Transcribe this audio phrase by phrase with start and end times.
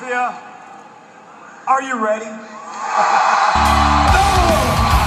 [0.00, 0.40] Mafia,
[1.66, 2.24] are you ready?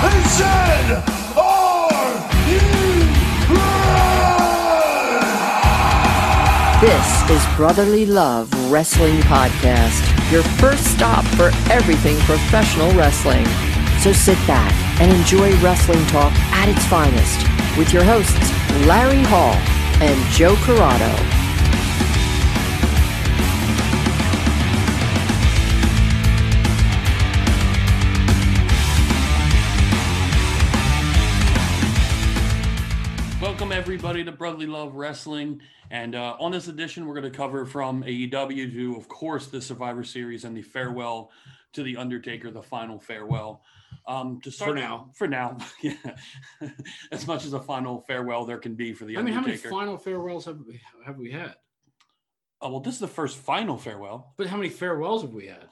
[0.04, 1.02] They said,
[1.38, 2.12] Are
[2.46, 2.60] you
[3.56, 3.72] ready?
[6.82, 13.46] This is Brotherly Love Wrestling Podcast, your first stop for everything professional wrestling.
[14.00, 17.48] So sit back and enjoy wrestling talk at its finest
[17.78, 18.52] with your hosts,
[18.86, 19.54] Larry Hall
[20.02, 21.41] and Joe Corrado.
[34.22, 38.04] Everybody to Brotherly Love Wrestling, and uh, on this edition, we're going to cover from
[38.04, 41.32] AEW to, of course, the Survivor Series and the farewell
[41.74, 43.64] to the Undertaker, the final farewell.
[44.08, 45.10] Um, to start For now.
[45.16, 45.94] for now, yeah,
[47.12, 49.54] as much as a final farewell there can be for the I mean, how many
[49.54, 49.70] Undertaker.
[49.74, 51.56] final farewells have we, have we had?
[52.62, 54.34] oh well, this is the first final farewell.
[54.38, 55.68] But how many farewells have we had?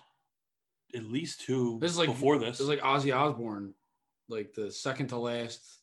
[0.95, 2.59] At least two This is like before this.
[2.59, 3.73] It's like Ozzy Osbourne,
[4.27, 5.78] like the second to last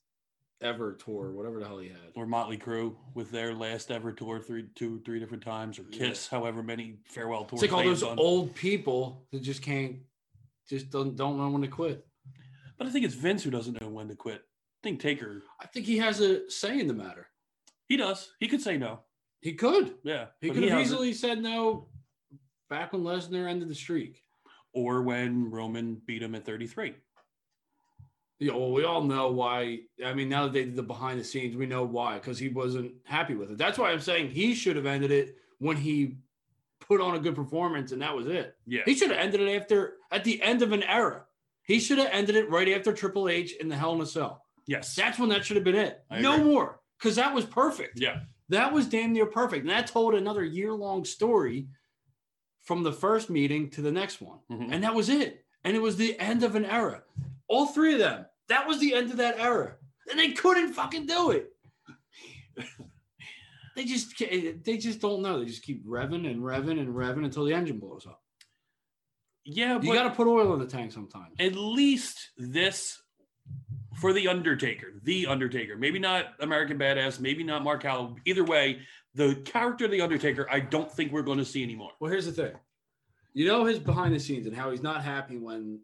[0.62, 1.98] ever tour, whatever the hell he had.
[2.14, 6.26] or Motley Crue with their last ever tour, three, two, three different times, or Kiss,
[6.26, 7.62] however many farewell tours.
[7.62, 8.18] It's like all those done.
[8.18, 9.96] old people that just can't,
[10.68, 12.06] just don't don't know when to quit.
[12.78, 14.40] But I think it's Vince who doesn't know when to quit.
[14.42, 17.27] I think Taker, I think he has a say in the matter.
[17.88, 18.30] he does.
[18.40, 19.00] He could say no.
[19.40, 19.94] He could.
[20.02, 20.86] Yeah, He could have hasn't.
[20.86, 21.88] easily said no
[22.70, 24.22] back when Lesnar ended the streak.
[24.72, 26.94] or when Roman beat him at 33.
[28.39, 29.81] Yeah, well, we all know why.
[30.05, 32.48] I mean, now that they did the behind the scenes, we know why because he
[32.48, 33.59] wasn't happy with it.
[33.59, 36.17] That's why I'm saying he should have ended it when he
[36.81, 38.55] put on a good performance, and that was it.
[38.67, 38.83] Yeah.
[38.84, 41.25] He should have ended it after at the end of an era.
[41.62, 44.42] He should have ended it right after Triple H in the Hell in a Cell.
[44.67, 44.95] Yes.
[44.95, 46.05] That's when that should have been it.
[46.11, 46.45] I no agree.
[46.53, 47.98] more, because that was perfect.
[47.98, 48.20] yeah.
[48.51, 51.67] That was damn near perfect, and that told another year long story
[52.62, 54.39] from the first meeting to the next one.
[54.51, 54.69] Mhm.
[54.70, 55.45] And that was it.
[55.64, 57.03] And it was the end of an era.
[57.48, 58.27] All three of them.
[58.48, 59.77] That was the end of that era.
[60.11, 61.51] And they couldn't fucking do it.
[63.77, 65.40] they just they just don't know.
[65.40, 68.23] They just keep revving and revving and revving until the engine blows up.
[69.45, 71.34] Yeah, but You got to put oil in the tank sometimes.
[71.39, 73.01] at least this
[74.01, 75.77] for the Undertaker, the Undertaker.
[75.77, 78.17] Maybe not American Badass, maybe not Mark Howell.
[78.24, 78.80] Either way,
[79.14, 81.92] the character of the Undertaker, I don't think we're going to see anymore.
[82.01, 82.52] Well, here's the thing.
[83.34, 85.80] You know his behind the scenes and how he's not happy when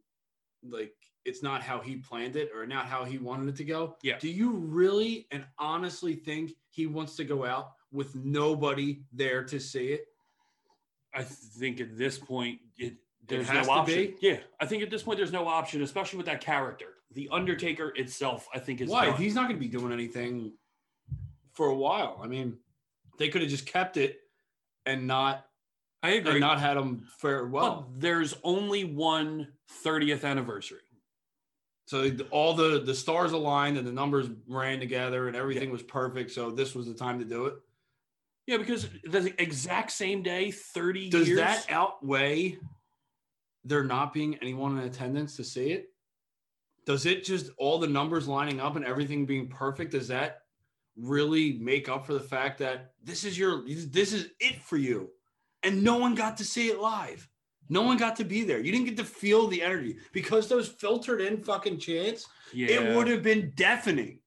[0.68, 0.94] like
[1.24, 3.96] it's not how he planned it or not how he wanted it to go.
[4.02, 4.18] Yeah.
[4.18, 9.60] Do you really and honestly think he wants to go out with nobody there to
[9.60, 10.06] see it?
[11.14, 12.94] I think at this point, it,
[13.28, 13.96] there's no option.
[13.96, 14.14] be?
[14.20, 16.86] Yeah, I think at this point, there's no option, especially with that character.
[17.12, 19.12] The Undertaker itself, I think, is Why?
[19.12, 20.54] He's not going to be doing anything
[21.52, 22.20] for a while.
[22.22, 22.56] I mean,
[23.18, 24.20] they could have just kept it
[24.86, 25.44] and not
[26.02, 26.40] I agree.
[26.40, 27.88] not had him fare well.
[27.92, 29.48] But there's only one
[29.84, 30.80] 30th anniversary.
[31.86, 36.30] So all the the stars aligned and the numbers ran together and everything was perfect.
[36.30, 37.54] So this was the time to do it.
[38.46, 41.38] Yeah, because the exact same day, 30 Does years.
[41.38, 42.58] that outweigh
[43.64, 45.90] there not being anyone in attendance to see it?
[46.84, 49.92] Does it just all the numbers lining up and everything being perfect?
[49.92, 50.42] Does that
[50.96, 55.10] really make up for the fact that this is your this is it for you,
[55.62, 57.28] and no one got to see it live?
[57.68, 58.58] No one got to be there.
[58.58, 62.26] You didn't get to feel the energy because those filtered in fucking chants.
[62.52, 62.68] yeah.
[62.68, 64.18] It would have been deafening.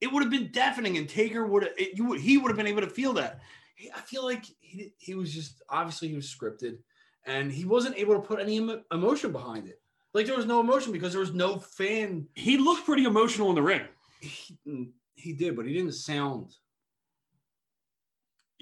[0.00, 1.72] It would have been deafening, and Taker would have.
[1.94, 3.40] You would, he would have been able to feel that.
[3.74, 6.78] He, I feel like he he was just obviously he was scripted,
[7.24, 9.80] and he wasn't able to put any emo- emotion behind it.
[10.12, 12.26] Like there was no emotion because there was no fan.
[12.34, 13.82] He looked pretty emotional in the ring.
[14.20, 16.54] He, mm, he did, but he didn't sound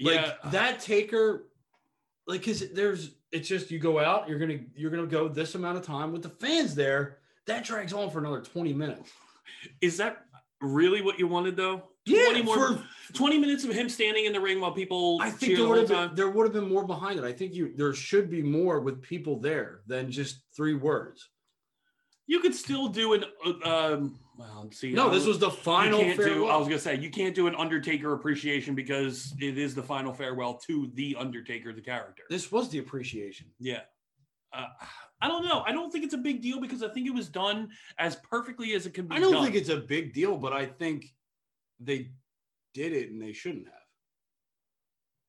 [0.01, 0.79] like yeah, that.
[0.79, 1.47] Taker,
[2.27, 5.77] like, cause there's it's just you go out, you're gonna you're gonna go this amount
[5.77, 7.17] of time with the fans there.
[7.47, 9.11] That drags on for another twenty minutes.
[9.81, 10.25] is that
[10.61, 11.83] really what you wanted though?
[12.05, 15.31] Yeah, 20 more, for 20 minutes of him standing in the ring while people I
[15.31, 17.25] think the there would have been, there would have been more behind it.
[17.25, 21.27] I think you there should be more with people there than just three words.
[22.27, 24.19] You could still do an uh, um.
[24.37, 26.23] Well, see, No, I this was the you final can't do.
[26.23, 26.51] farewell.
[26.51, 30.13] I was gonna say you can't do an Undertaker appreciation because it is the final
[30.13, 32.23] farewell to the Undertaker, the character.
[32.29, 33.47] this was the appreciation.
[33.59, 33.81] Yeah.
[34.53, 34.67] Uh,
[35.21, 35.63] I don't know.
[35.65, 38.73] I don't think it's a big deal because I think it was done as perfectly
[38.73, 39.43] as it can be I don't done.
[39.43, 41.13] think it's a big deal, but I think
[41.79, 42.11] they
[42.73, 43.73] did it and they shouldn't have.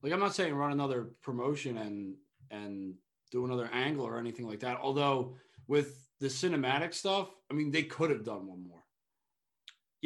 [0.03, 2.15] Like I'm not saying run another promotion and
[2.51, 2.95] and
[3.33, 4.79] do another angle or anything like that.
[4.81, 5.37] Although
[5.67, 8.83] with the cinematic stuff, I mean they could have done one more.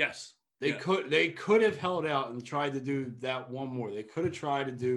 [0.05, 0.35] Yes.
[0.61, 0.79] They Yeah.
[0.87, 3.91] could they could have held out and tried to do that one more.
[3.91, 4.95] They could have tried to do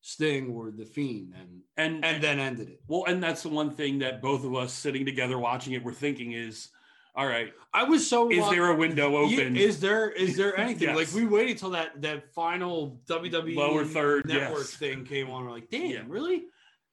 [0.00, 2.80] Sting or the Fiend, and And and then ended it.
[2.88, 5.92] well, and that's the one thing that both of us sitting together watching it, we're
[6.06, 6.68] thinking is,
[7.14, 9.56] all right, I was so is there a window open?
[9.56, 10.96] Is there is there anything Yes.
[10.96, 14.76] like we waited till that that final WWE Lower third, network yes.
[14.76, 15.44] thing came on?
[15.44, 16.04] We're like, damn, Yeah.
[16.08, 16.46] really?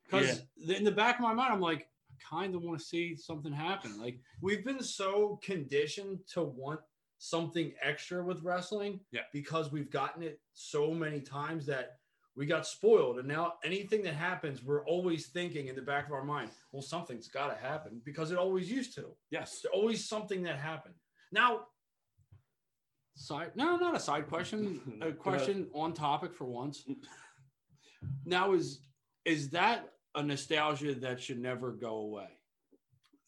[0.03, 3.15] Because in the back of my mind, I'm like, I kind of want to see
[3.15, 3.99] something happen.
[3.99, 6.81] Like we've been so conditioned to want
[7.29, 9.21] something extra with wrestling, Yeah.
[9.33, 11.97] because we've gotten it so many times that
[12.35, 13.17] we got spoiled.
[13.19, 16.81] And now anything that happens, we're always thinking in the back of our mind, well,
[16.81, 19.15] something's got to happen because it always used to.
[19.31, 19.61] yes.
[19.61, 20.95] There's always something that happened.
[21.31, 21.67] Now,
[23.15, 24.99] side no, not a side question.
[25.01, 26.83] A question on topic for once.
[28.25, 28.81] Now is
[29.23, 32.27] is that a nostalgia that should never go away?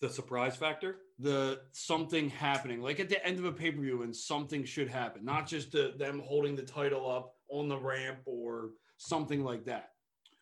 [0.01, 0.97] The surprise factor.
[1.19, 4.87] The something happening, like at the end of a pay per view, and something should
[4.87, 9.65] happen, not just the, them holding the title up on the ramp or something like
[9.65, 9.91] that.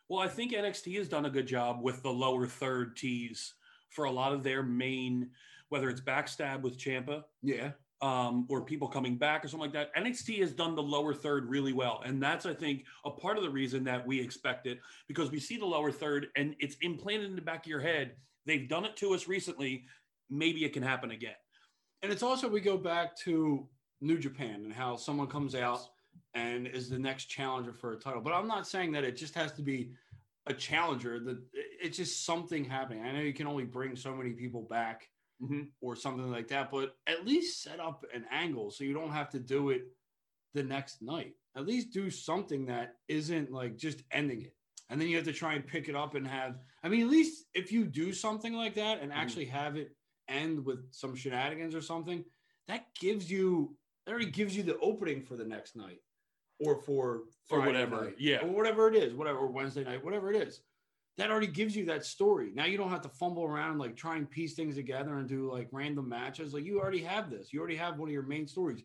[0.10, 3.54] Well, I think NXT has done a good job with the lower third tees
[3.90, 5.30] for a lot of their main,
[5.70, 7.72] whether it's backstab with Ciampa Yeah,
[8.02, 9.96] um, or people coming back or something like that.
[9.96, 12.02] NXT has done the lower third really well.
[12.06, 15.40] And that's, I think, a part of the reason that we expect it because we
[15.40, 18.12] see the lower third and it's implanted in the back of your head.
[18.46, 19.86] They've done it to us recently.
[20.30, 21.36] Maybe it can happen again.
[22.02, 23.68] and it's also we go back to
[24.02, 25.80] New Japan and how someone comes out
[26.36, 28.22] and is the next challenger for a title.
[28.22, 29.92] But I'm not saying that it just has to be
[30.48, 31.20] a challenger.
[31.20, 33.04] That it's just something happening.
[33.04, 35.10] I know you can only bring so many people back
[35.42, 35.72] Mhm.
[35.82, 39.30] or something like that, but at least set up an angle so you don't have
[39.32, 39.84] to do it
[40.54, 41.36] the next night.
[41.56, 44.56] At least do something that isn't like just ending it.
[44.90, 47.10] And then you have to try and pick it up and have I mean, at
[47.10, 49.96] least if you do something like that and actually have it
[50.28, 52.24] end with some shenanigans or something,
[52.68, 53.76] that gives you
[54.06, 56.00] that already gives you the opening for the next night
[56.60, 58.38] or for Or whatever, night, yeah.
[58.44, 60.62] or whatever it is, whatever or Wednesday night, whatever it is.
[61.18, 62.52] That already gives you that story.
[62.54, 65.52] Now you don't have to fumble around like try and piece things together and do
[65.52, 66.54] like random matches.
[66.54, 67.52] Like you already have this.
[67.54, 68.84] You already have one of your main stories.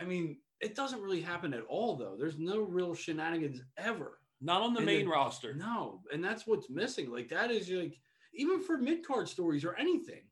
[0.00, 2.16] I mean, it doesn't really happen at all though.
[2.18, 4.18] There's no real shenanigans ever.
[4.42, 5.54] Not on the And main then- roster.
[5.54, 7.10] No, and that's what's missing.
[7.10, 7.98] Like that is like
[8.36, 10.22] even for mid card stories or anything.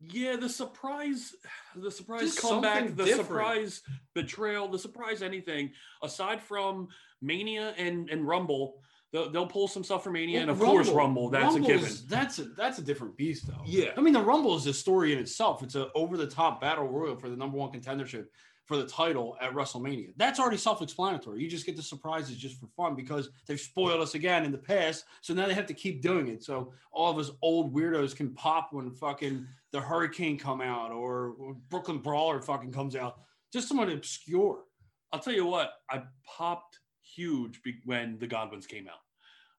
[0.00, 1.34] Yeah, the surprise,
[1.74, 3.28] the surprise Just comeback, the different.
[3.28, 3.82] surprise
[4.14, 5.70] betrayal, the surprise anything
[6.02, 6.88] aside from
[7.22, 8.82] Mania and and Rumble,
[9.12, 11.30] they'll, they'll pull some stuff from Mania, and of course Rumble.
[11.30, 11.90] That's a given.
[12.08, 13.62] That's a that's a different beast though.
[13.64, 13.92] Yeah.
[13.96, 15.62] I mean the Rumble is a story in itself.
[15.62, 18.26] It's an over the top battle royal for the number one contendership
[18.66, 20.12] for the title at WrestleMania.
[20.16, 21.40] That's already self explanatory.
[21.40, 24.58] You just get the surprises just for fun because they've spoiled us again in the
[24.58, 25.04] past.
[25.22, 26.42] So now they have to keep doing it.
[26.42, 31.34] So all of us old weirdos can pop when fucking the Hurricane come out or,
[31.38, 33.20] or Brooklyn Brawler fucking comes out.
[33.52, 34.64] Just someone obscure.
[35.12, 38.98] I'll tell you what, I popped huge when the Godwins came out.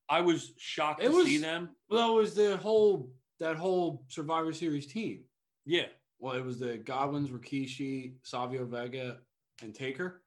[0.09, 1.69] I was shocked It to was- see them.
[1.89, 3.09] Well, it was the whole
[3.39, 5.21] that whole Survivor Series team.
[5.65, 5.85] Yeah,
[6.19, 9.17] Well, it was the Godwins, Rikishi, Savio Vega,
[9.61, 10.23] and Taker.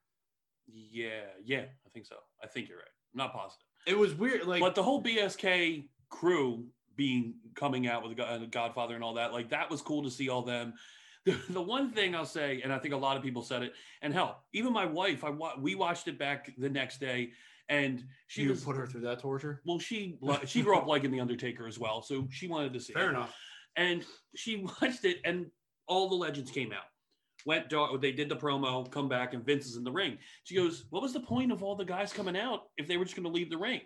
[0.67, 1.63] yeah, yeah.
[1.85, 2.15] I think so.
[2.43, 2.87] I think you're right.
[3.13, 3.65] I'm not positive.
[3.87, 4.45] It was weird.
[4.47, 6.65] Like, but the whole BSK crew
[6.95, 10.29] being coming out with uh, Godfather and all that, like that was cool to see
[10.29, 10.73] all them.
[11.23, 13.73] The, the one thing I'll say, and I think a lot of people said it,
[14.01, 17.29] and hell, even my wife, I wa- we watched it back the next day,
[17.69, 19.61] and she you was put her through that torture.
[19.63, 22.93] well, she she grew up liking the Undertaker as well, so she wanted to see.
[22.93, 23.09] Fair it.
[23.11, 23.35] enough.
[23.75, 24.03] And
[24.35, 25.45] she watched it, and
[25.91, 26.85] all the legends came out.
[27.45, 27.69] Went,
[28.01, 30.17] they did the promo, come back, and Vince is in the ring.
[30.43, 33.03] She goes, "What was the point of all the guys coming out if they were
[33.03, 33.81] just going to leave the ring?"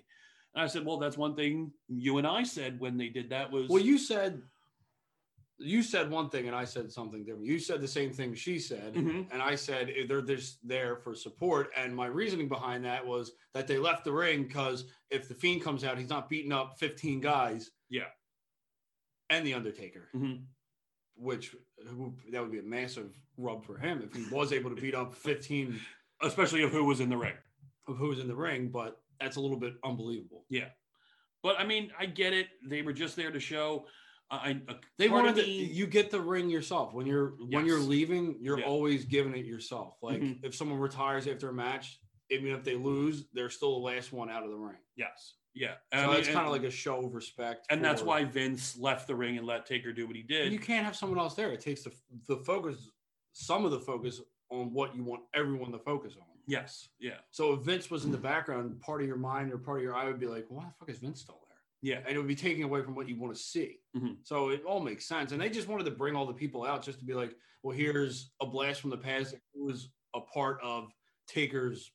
[0.54, 3.50] And I said, "Well, that's one thing you and I said when they did that
[3.52, 4.42] was Well, you said
[5.58, 7.46] you said one thing, and I said something different.
[7.46, 9.32] You said the same thing she said, Mhm.
[9.32, 11.72] and I said they're just there for support.
[11.78, 15.62] And my reasoning behind that was that they left the ring because if the Fiend
[15.64, 17.72] comes out, he's not beating up 15 guys.
[17.90, 18.10] Yeah.
[19.30, 20.10] And the Undertaker.
[20.14, 20.44] Mhm.
[21.16, 21.56] Which
[22.32, 25.14] that would be a massive rub for him if he was able to beat up
[25.16, 25.80] 15
[26.22, 27.34] especially of who was in the ring."
[27.88, 30.44] of who was in the ring, but that's a little bit unbelievable.
[30.50, 30.70] Yeah,
[31.44, 32.48] but I mean, I get it.
[32.68, 33.86] They were just there to show.
[34.32, 37.80] I, I They wanted of to, you get the ring yourself when you're when you're
[37.80, 38.66] leaving, you're Yeah.
[38.66, 39.98] always giving it yourself.
[40.02, 40.44] Like Mhm.
[40.44, 42.00] if someone retires after a match,
[42.32, 44.80] even if they lose, they're still the last one out of the ring.
[44.96, 45.76] yes, yeah.
[45.94, 47.66] So I mean, it's kind of like a show of respect.
[47.70, 50.52] and that's why Vince left the ring and let Taker do what he did.
[50.52, 51.52] You can't have someone else there.
[51.52, 51.92] It takes the
[52.28, 52.90] the focus,
[53.32, 54.22] some of the focus
[54.52, 56.28] on what you want everyone to focus on.
[56.48, 59.78] yes, yeah, So if Vince was in the background, part of your mind or part
[59.80, 61.58] of your eye would be like, well, why the fuck is Vince still there?
[61.82, 62.02] yeah.
[62.06, 63.80] And it would be taking away from what you want to see.
[63.98, 64.18] Mhm.
[64.24, 65.32] So it all makes sense.
[65.32, 67.76] And they just wanted to bring all the people out just to be like, well,
[67.76, 70.92] here's a blast from the past who was a part of
[71.28, 71.92] Taker's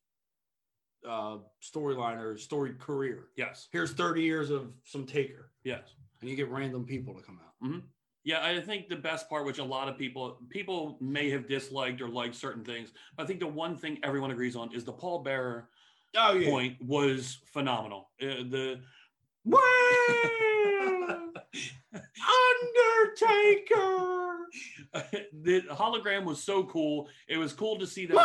[1.08, 3.28] uh, storyline or story career.
[3.36, 3.68] Yes.
[3.72, 5.94] Here's 30 years of some taker, Yes.
[6.20, 7.82] and you get random people to come out.
[8.22, 12.02] Yeah, I think the best part, which a lot of people people may have disliked
[12.02, 14.92] or liked certain things, but I think the one thing everyone agrees on is the
[14.92, 15.68] Paul Bearer
[16.16, 16.50] Oh yeah.
[16.50, 18.10] point was phenomenal.
[18.20, 18.80] Uh, the
[23.10, 24.46] Undertaker,
[25.42, 27.08] the hologram was so cool.
[27.28, 28.16] It was cool to see that.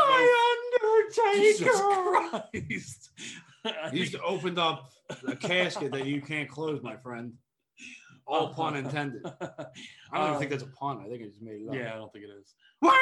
[0.81, 1.01] My
[1.33, 2.49] Jesus Undertaker.
[2.51, 3.09] Christ!
[3.91, 4.91] He's opened up
[5.27, 7.33] a casket that you can't close, my friend.
[8.27, 8.55] All oh.
[8.55, 9.21] pun intended.
[9.41, 10.99] I don't even think um, that's a pun.
[10.99, 11.75] I think I just made it up.
[11.75, 12.53] yeah, I don't think it is.
[12.81, 12.93] Well,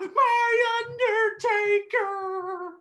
[0.00, 2.80] my Undertaker.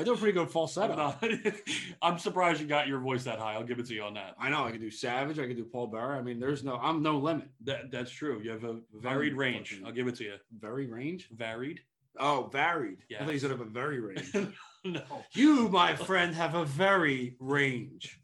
[0.00, 0.96] I do a pretty good I'm, falsetto.
[0.96, 1.22] not,
[2.02, 3.52] I'm surprised you got your voice that high.
[3.52, 4.34] I'll give it to you on that.
[4.40, 5.38] I know I can do Savage.
[5.38, 6.16] I can do Paul Bearer.
[6.16, 6.76] I mean, there's no.
[6.76, 7.48] I'm no limit.
[7.64, 8.40] That that's true.
[8.42, 9.70] You have a varied I'm range.
[9.72, 10.34] fucking- I'll give it to you.
[10.58, 11.28] Very range.
[11.36, 11.80] Varied?
[12.18, 13.04] Oh, varied.
[13.10, 13.18] Yeah.
[13.20, 14.32] I thought you said of a very range.
[14.84, 15.02] no.
[15.32, 18.18] you, my friend, have a very range.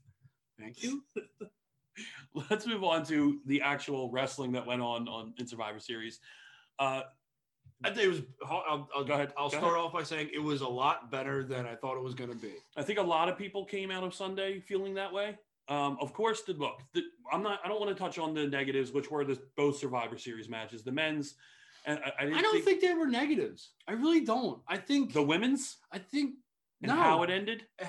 [0.59, 1.03] Thank you.
[2.51, 6.21] Let's move on to the actual wrestling that went on on in Survivor Series.
[6.79, 7.03] Uh,
[7.85, 8.23] I think it was.
[8.49, 9.33] I'll, I'll Go ahead.
[9.37, 12.03] I'll Go start off by saying it was a lot better than I thought it
[12.03, 12.53] was going to be.
[12.77, 15.37] I think a lot of people came out of Sunday feeling that way.
[15.69, 16.81] Um, of course, the look.
[16.95, 17.03] The,
[17.33, 17.61] I'm not.
[17.65, 20.85] I don't want to touch on the negatives, which were the both Survivor Series matches.
[20.85, 21.35] The men's,
[21.85, 23.71] and I, I I don't think, they were negatives.
[23.87, 24.63] I really don't.
[24.69, 26.37] I think the women's I think
[26.83, 26.97] and no.
[26.97, 27.67] how it ended.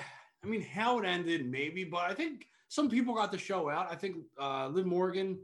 [0.44, 3.90] I mean, how it ended, maybe, but I think some people got the show out.
[3.90, 5.36] I think uh, Liv Morgan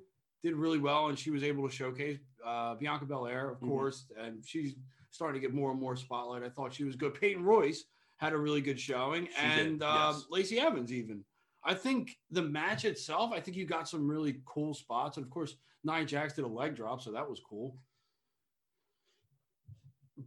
[0.45, 3.69] did really well, and she was able to showcase uh, Bianca Belair, of Mhm.
[3.69, 4.75] course, and she's
[5.11, 6.43] starting to get more and more spotlight.
[6.43, 7.15] I thought she was good.
[7.15, 7.85] Peyton Royce
[8.19, 10.27] had a really good showing, She did, and uh, yes.
[10.31, 11.25] Lacey Evans even.
[11.65, 15.31] I think the match itself, I think you got some really cool spots, and of
[15.31, 17.79] course, Nia Jax did a leg drop, so that was cool.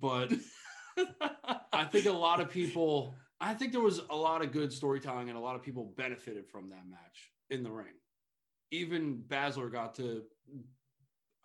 [0.02, 0.34] But
[1.72, 5.30] I think a lot of people, I think there was a lot of good storytelling
[5.30, 7.94] and a lot of people benefited from that match in the ring.
[8.72, 10.24] Even Baszler got to,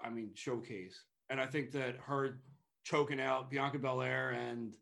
[0.02, 1.00] I mean, showcase.
[1.30, 2.40] And I think that her
[2.84, 4.74] choking out Bianca Belair and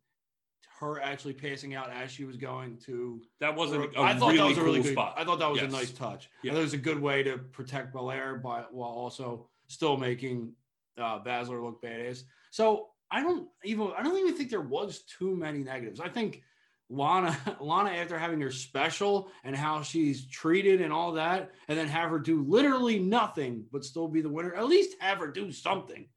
[0.81, 3.21] her actually passing out as she was going to.
[3.41, 5.15] that wasn't a I thought really that was a really cool good spot.
[5.19, 5.71] I thought that was Yes.
[5.71, 6.31] a nice touch.
[6.43, 6.55] Yeah.
[6.55, 10.55] That was a good way to protect Belair by while also still making
[10.97, 12.23] uh, Baszler look badass.
[12.51, 16.01] So I don't even I don't even think there was too many negatives.
[16.01, 16.43] I think
[16.91, 21.87] Lana Lana after having her special and how she's treated and all that, and then
[21.87, 24.55] have her do literally nothing but still be the winner.
[24.55, 26.09] At least have her do something.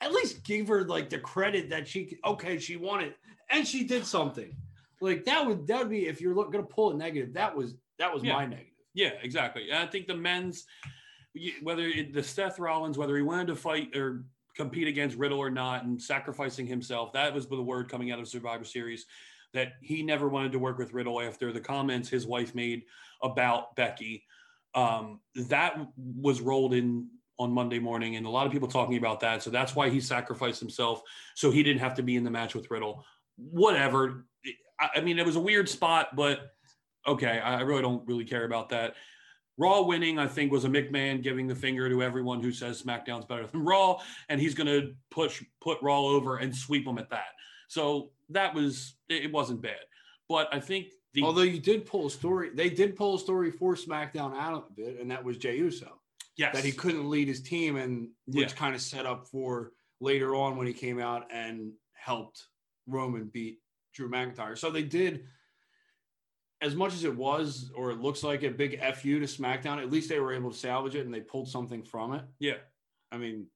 [0.00, 3.16] At least give her like the credit that she okay she won it
[3.50, 4.56] and she did something.
[5.00, 7.34] Like that would that would be if you're look, gonna pull a negative.
[7.34, 8.32] That was that was Yeah.
[8.34, 8.72] my negative.
[8.94, 9.70] Yeah, exactly.
[9.70, 10.64] And I think the men's,
[11.62, 14.24] whether it, the Seth Rollins, whether he wanted to fight or
[14.56, 18.26] compete against Riddle or not, and sacrificing himself, that was the word coming out of
[18.26, 19.04] Survivor Series
[19.54, 22.82] that he never wanted to work with Riddle after the comments his wife made
[23.22, 24.24] about Becky.
[24.74, 29.20] Um, that was rolled in on Monday morning, and a lot of people talking about
[29.20, 29.42] that.
[29.42, 31.02] So that's why he sacrificed himself,
[31.34, 33.04] so he didn't have to be in the match with Riddle.
[33.36, 34.26] Whatever.
[34.78, 36.52] I, mean, it was a weird spot, but
[37.06, 38.94] okay, I I really don't really care about that.
[39.58, 43.24] Raw winning, I think, was a McMahon giving the finger to everyone who says SmackDown's
[43.24, 47.10] better than Raw, and he's going to push put Raw over and sweep them at
[47.10, 47.32] that.
[47.68, 49.80] So that was it wasn't bad,
[50.28, 53.50] but I think the Although you did pull a story, they did pull a story
[53.50, 56.00] for SmackDown out of it, and that was Jey Uso
[56.36, 58.56] yes that he couldn't lead his team, and which Yeah.
[58.56, 62.48] kind of set up for later on when he came out and helped
[62.86, 63.60] Roman beat
[63.94, 64.58] Drew McIntyre.
[64.58, 65.24] So they did,
[66.60, 69.78] as much as it was or it looks like a big fu to SmackDown.
[69.78, 72.24] At least they were able to salvage it, and they pulled something from it.
[72.38, 72.58] yeah
[73.10, 73.46] I mean,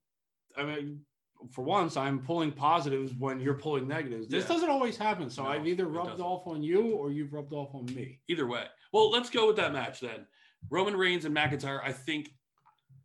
[0.57, 1.05] I mean,
[1.51, 4.29] for once, I'm pulling positives when you're pulling negatives.
[4.29, 4.55] This Yeah.
[4.55, 5.31] doesn't always happen.
[5.31, 8.21] So No, I've either rubbed off on you or you've rubbed off on me.
[8.29, 8.67] either way.
[8.93, 10.27] Well, let's go with that match then.
[10.69, 12.35] Roman Reigns and McIntyre, I think,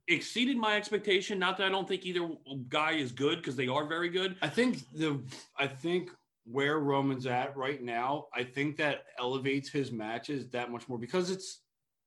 [0.07, 1.39] exceeded my expectation.
[1.39, 2.29] Not that I don't think either
[2.69, 4.35] guy is good because they are very good.
[4.41, 5.23] I think the
[5.57, 6.11] I think
[6.45, 11.31] where Roman's at right now, I think that elevates his matches that much more because
[11.31, 11.61] it's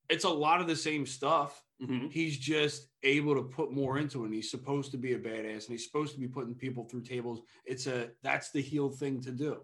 [0.09, 1.65] it's a lot of the same stuff.
[1.81, 2.11] Mhm.
[2.11, 4.27] He's just able to put more into it.
[4.27, 7.03] And he's supposed to be a badass and he's supposed to be putting people through
[7.03, 7.41] tables.
[7.65, 9.63] It's a that's the heel thing to do.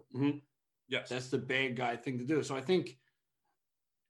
[0.87, 1.09] Yes.
[1.09, 2.41] That's the bad guy thing to do.
[2.43, 2.97] So I think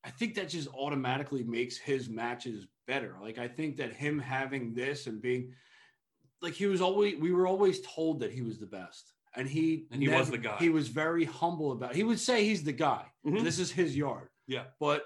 [0.04, 3.18] I think that just automatically makes his matches better.
[3.20, 5.56] Like I think that him having this and being
[6.42, 9.14] like he was always we were always told that he was the best.
[9.38, 10.58] And he And he was the guy.
[10.60, 11.96] He was very humble about it.
[11.98, 13.12] He would say he's the guy.
[13.26, 13.44] Mhm.
[13.44, 14.30] This is his yard.
[14.48, 14.66] Yeah.
[14.80, 15.06] But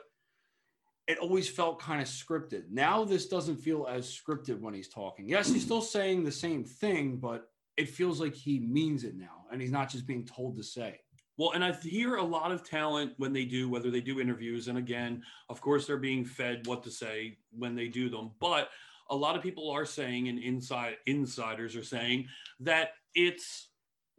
[1.10, 2.70] it always felt kind of scripted.
[2.70, 5.28] Now this doesn't feel as scripted when he's talking.
[5.28, 9.46] Yes, he's still saying the same thing, but it feels like he means it now
[9.52, 11.00] and he's not just being told to say.
[11.36, 14.68] Well, and I hear a lot of talent when they do, whether they do interviews,
[14.68, 18.32] and again, of course, they're being fed what to say when they do them.
[18.40, 18.70] But
[19.10, 22.28] a lot of people are saying, and inside insiders are saying
[22.60, 23.70] that it's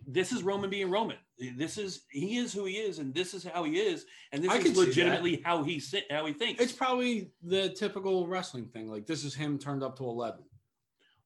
[0.06, 1.18] this is Roman being Roman.
[1.56, 4.50] This is he is who he is, and this is how he is, and this
[4.50, 4.87] I is can see that.
[4.88, 6.62] legitimately how he how he thinks.
[6.62, 8.90] It's probably the typical wrestling thing.
[8.90, 10.44] Like this is him turned up to eleven.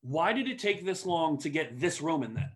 [0.03, 2.51] why did it take this long to get this Roman then?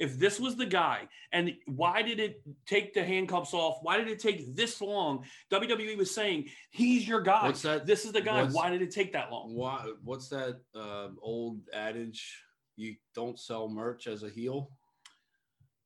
[0.00, 3.78] If this was the guy, and why did it take the handcuffs off?
[3.82, 5.24] Why did it take this long?
[5.52, 7.46] WWE was saying he's your guy.
[7.46, 8.44] What's that- This is the guy.
[8.46, 9.54] Why did it take that long?
[9.54, 9.86] Why?
[10.02, 12.42] What's that uh, old adage?
[12.74, 14.72] You don't sell merch as a heel.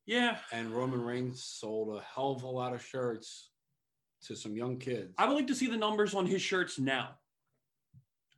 [0.08, 3.50] Yeah, And Roman Reigns sold a hell of a lot of shirts
[4.24, 5.12] to some young kids.
[5.18, 7.10] I would like to see the numbers on his shirts now.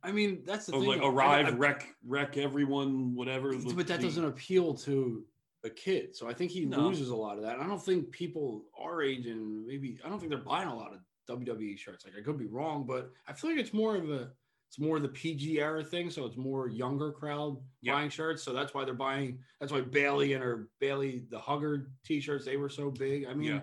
[0.03, 0.89] I mean, that's the Of thing.
[0.89, 3.57] like arrive, I- wreck, wreck everyone, whatever.
[3.73, 5.25] but that doesn't appeal to
[5.63, 6.13] a kid.
[6.13, 6.87] So I think he No.
[6.89, 7.57] loses a lot of that.
[7.61, 10.91] I don't think people our age and maybe I don't think they're buying a lot
[10.93, 12.03] of WWE shirts.
[12.03, 14.33] Like I could be wrong, but I feel like it's more of a
[14.71, 16.09] it's more the PG era thing.
[16.09, 17.95] So it's more younger crowd Yeah.
[17.95, 18.41] buying shirts.
[18.41, 19.39] So that's why they're buying.
[19.59, 23.25] That's why Bayley and her Bayley the Hugger t-shirts they were so big.
[23.25, 23.61] I mean, Yeah.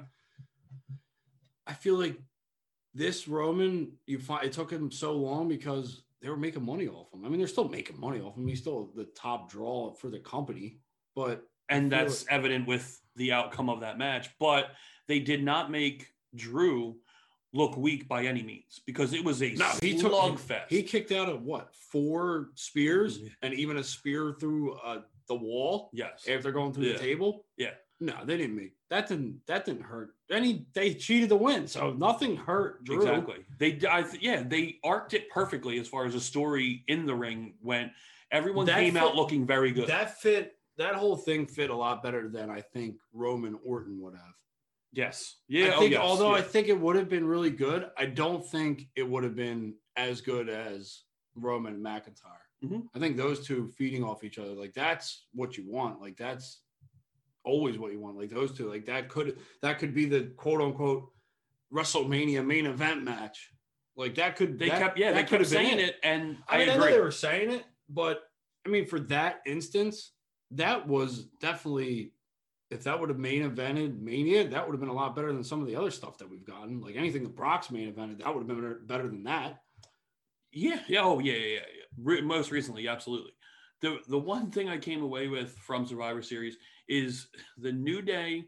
[1.67, 2.21] I feel like
[2.93, 7.11] this Roman you find it took him so long because they were making money off
[7.15, 7.25] him.
[7.25, 8.47] I mean, they're still making money off him.
[8.47, 10.79] He's still the top draw for the company,
[11.17, 14.29] but and that's evident with the outcome of that match.
[14.39, 14.73] But
[15.07, 16.99] they did not make Drew
[17.53, 20.69] look weak by any means because it was a No, he took slugfest.
[20.69, 23.29] He kicked out of what four spears Yeah.
[23.43, 26.93] and even a spear through uh, the wall yes, after going through Yeah.
[26.95, 27.45] the table.
[27.57, 27.71] Yeah.
[28.01, 29.09] No, they didn't make that.
[29.09, 30.15] Didn't that didn't hurt?
[30.31, 32.85] Any they cheated the win, so nothing hurt.
[32.85, 32.99] Drew.
[32.99, 33.39] exactly.
[33.59, 37.55] They, I, yeah, they arced it perfectly as far as the story in the ring
[37.61, 37.91] went.
[38.31, 39.89] Everyone That came fit- out looking very good.
[39.89, 40.55] That fit.
[40.77, 44.35] That whole thing fit a lot better than I think Roman Orton would have.
[44.99, 45.67] Yes, yeah.
[45.67, 48.45] I oh, think, yes, although I think it would have been really good, I don't
[48.45, 51.03] think it would have been as good as
[51.37, 52.45] Roman and McIntyre.
[52.65, 52.89] Mhm.
[52.95, 56.01] I think those two feeding off each other, like that's what you want.
[56.01, 56.63] Like that's
[57.45, 58.19] always what you want.
[58.19, 61.13] Like those two, like that could that could be the quote unquote
[61.73, 63.51] WrestleMania main event match.
[63.97, 66.59] Like that could they that- kept, yeah, they could kept saying it, and I, I
[66.59, 68.23] mean, I know they were saying it, but
[68.67, 70.13] I mean, for that instance,
[70.53, 72.13] that was definitely
[72.71, 75.45] if that would have main evented Mania, that would have been a lot better than
[75.45, 76.81] some of the other stuff that we've gotten.
[76.81, 79.63] Like anything the Brock's main evented, that would have been better, better than that.
[80.53, 81.85] Yeah, yeah, oh yeah, yeah, yeah.
[82.03, 83.33] Re- most recently, absolutely.
[83.81, 86.57] The the one thing I came away with from Survivor Series
[86.89, 87.29] is
[87.59, 88.45] the New Day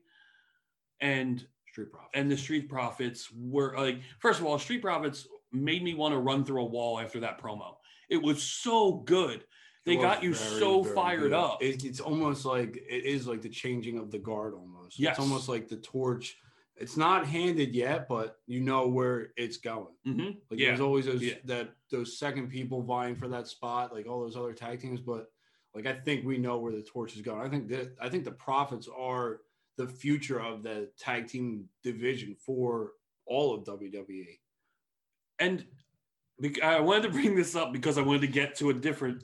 [1.01, 2.11] and Street Profits.
[2.15, 6.19] and the Street Profits were like first of all, Street Profits made me want to
[6.19, 7.77] run through a wall after that promo.
[8.09, 9.45] It was so good.
[9.87, 11.33] They got you very, so very fired good.
[11.33, 11.63] up.
[11.63, 14.99] It- it's almost like it is like the changing of the guard almost.
[14.99, 15.13] Yes.
[15.13, 16.37] It's almost like the torch.
[16.77, 19.95] It's not handed yet, but you know where it's going.
[20.07, 20.41] Mhm.
[20.51, 20.69] Like Yeah.
[20.69, 21.35] there's always those Yeah.
[21.45, 25.01] that those second people vying for that spot, like all those other tag teams.
[25.01, 25.31] But
[25.75, 27.41] like I think we know where the torch is going.
[27.41, 29.41] I think that I think the profits are
[29.77, 32.93] the future of the tag team division for
[33.27, 33.65] all of.
[33.65, 34.41] WWE.
[35.39, 35.67] And
[36.63, 39.23] I wanted to bring this up because I wanted to get to a different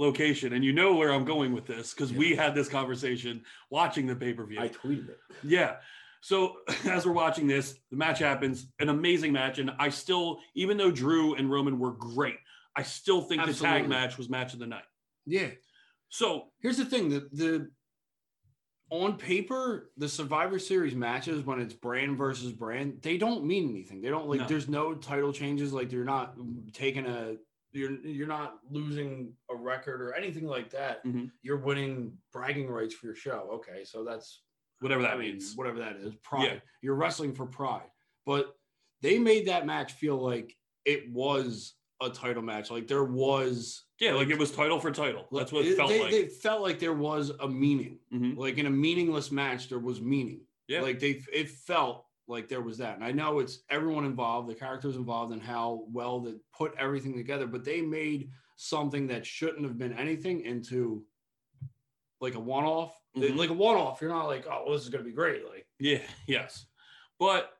[0.00, 4.06] location, and you know where I'm going with this because we had this conversation watching
[4.06, 4.60] the pay per view.
[4.60, 5.18] I tweeted it.
[5.44, 5.76] Yeah.
[6.20, 10.76] So as we're watching this, the match happens, an amazing match, and I still, even
[10.76, 12.38] though Drew and Roman were great,
[12.74, 14.84] I still think the tag match was match of the night.
[15.26, 15.50] Yeah.
[16.08, 17.70] So Here's the thing: the the
[18.90, 24.00] on paper, the Survivor Series matches when it's brand versus brand, they don't mean anything.
[24.00, 24.40] They don't like.
[24.40, 24.46] No.
[24.46, 25.72] There's no title changes.
[25.72, 26.34] Like you're not
[26.72, 27.36] taking a.
[27.72, 31.04] You're you're not losing a record or anything like that.
[31.04, 31.30] Mhm.
[31.42, 33.48] You're winning bragging rights for your show.
[33.54, 34.42] Okay, so that's
[34.80, 35.54] whatever that I mean, means.
[35.54, 36.44] whatever that is, pride.
[36.44, 36.60] Yeah.
[36.82, 37.90] You're wrestling for pride.
[38.26, 38.56] But
[39.02, 42.70] they made that match feel like it was a title match.
[42.70, 45.28] Like there was Yeah, like it was title for title.
[45.30, 46.10] That's what it felt they, like.
[46.10, 48.00] They felt like there was a meaning.
[48.12, 48.36] Mhm.
[48.36, 50.46] Like in a meaningless match, there was meaning.
[50.66, 50.80] Yeah.
[50.80, 52.94] Like they, it felt like there was that.
[52.94, 57.16] And I know it's everyone involved, the characters involved, and how well they put everything
[57.16, 57.46] together.
[57.46, 61.04] But they made something that shouldn't have been anything into
[62.20, 62.94] like a one-off.
[63.16, 63.36] Mhm.
[63.36, 64.00] Like a one-off.
[64.00, 65.44] You're not like, oh, well, this is gonna be great.
[65.46, 66.66] Like yeah, yes.
[67.18, 67.50] But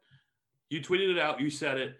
[0.71, 1.97] you tweeted it out, you said it.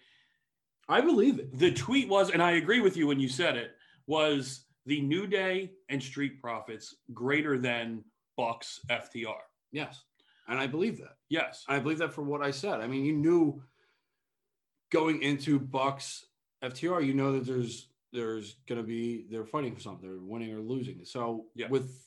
[0.89, 1.57] I believe it.
[1.59, 3.73] The tweet was, and I agree with you when you said it,
[4.07, 8.05] was the New Day and Street Profits greater than
[8.37, 9.41] Bucks FTR.
[9.73, 10.03] Yes.
[10.49, 11.17] And I believe that.
[11.31, 11.65] Yes.
[11.69, 12.81] I believe that for what I said.
[12.81, 13.63] I mean, you knew
[14.91, 16.27] going into Bucks
[16.63, 20.61] FTR, you know that there's there's gonna be they're fighting for something, they're winning or
[20.61, 21.05] losing.
[21.05, 21.69] So Yeah.
[21.69, 22.07] with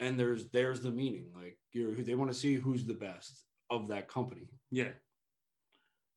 [0.00, 1.26] and there's there's the meaning.
[1.34, 4.48] Like you're they want to see who's the best of that company.
[4.70, 4.92] Yeah.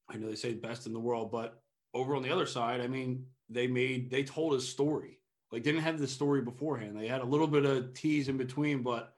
[0.10, 1.62] I know they say best in the world, but
[1.94, 5.20] over on the other side, I mean, they made they told a story.
[5.52, 6.98] Like didn't have the story beforehand.
[6.98, 9.14] They had a little bit of tease in between, but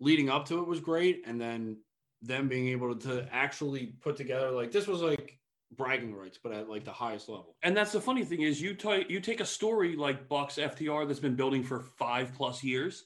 [0.00, 1.22] leading up to it was great.
[1.26, 1.78] And then
[2.22, 5.38] them being able to actually put together like this was like
[5.76, 7.56] bragging rights, but at like the highest level.
[7.62, 11.06] And that's the funny thing is you take you take a story like Bucks FTR
[11.06, 13.04] that's been building for five plus years,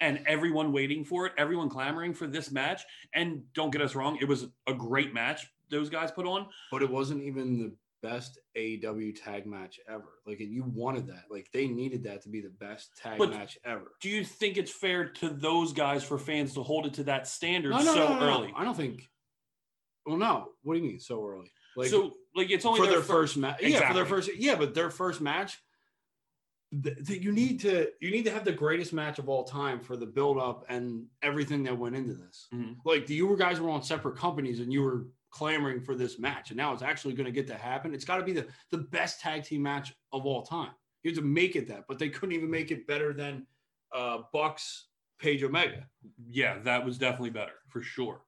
[0.00, 2.82] and everyone waiting for it, everyone clamoring for this match.
[3.14, 6.46] And don't get us wrong, it was a great match those guys put on.
[6.70, 10.18] But it wasn't even the best AEW tag match ever.
[10.26, 11.24] Like you wanted that.
[11.30, 13.92] Like they needed that to be the best tag But- match ever.
[14.00, 17.26] Do you think it's fair to those guys for fans to hold it to that
[17.28, 18.52] standard No, no, so no, early?
[18.56, 19.08] I don't think.
[20.04, 20.48] Well, no.
[20.62, 21.50] What do you mean so early?
[21.76, 23.58] Like so like it's only for their fir- first match.
[23.62, 24.30] Yeah, for their first.
[24.36, 25.58] Yeah, but their first match.
[26.82, 29.78] th- th- you need to you need to have the greatest match of all time
[29.80, 32.48] for the build up and everything that went into this.
[32.52, 32.76] Mhm.
[32.84, 36.18] Like the you were guys were on separate companies and you were clamoring for this
[36.18, 37.92] match, and now it's actually going to get to happen.
[37.92, 40.70] It's got to be the the best tag team match of all time.
[41.02, 43.46] You have to make it that, but they couldn't even make it better than
[43.92, 44.86] uh Bucks
[45.18, 45.86] Page Omega.
[46.28, 48.22] Yeah, that was definitely better for sure.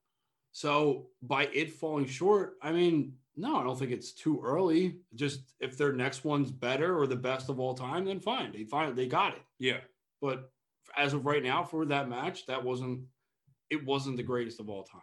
[0.52, 5.00] So by it falling short, I mean, no, I don't think it's too early.
[5.14, 8.52] Just if their next one's better or the best of all time, then fine.
[8.52, 9.42] They find they got it.
[9.58, 9.78] Yeah.
[10.20, 10.50] But
[10.96, 13.00] as of right now, for that match, that wasn't
[13.70, 15.00] it wasn't the greatest of all time.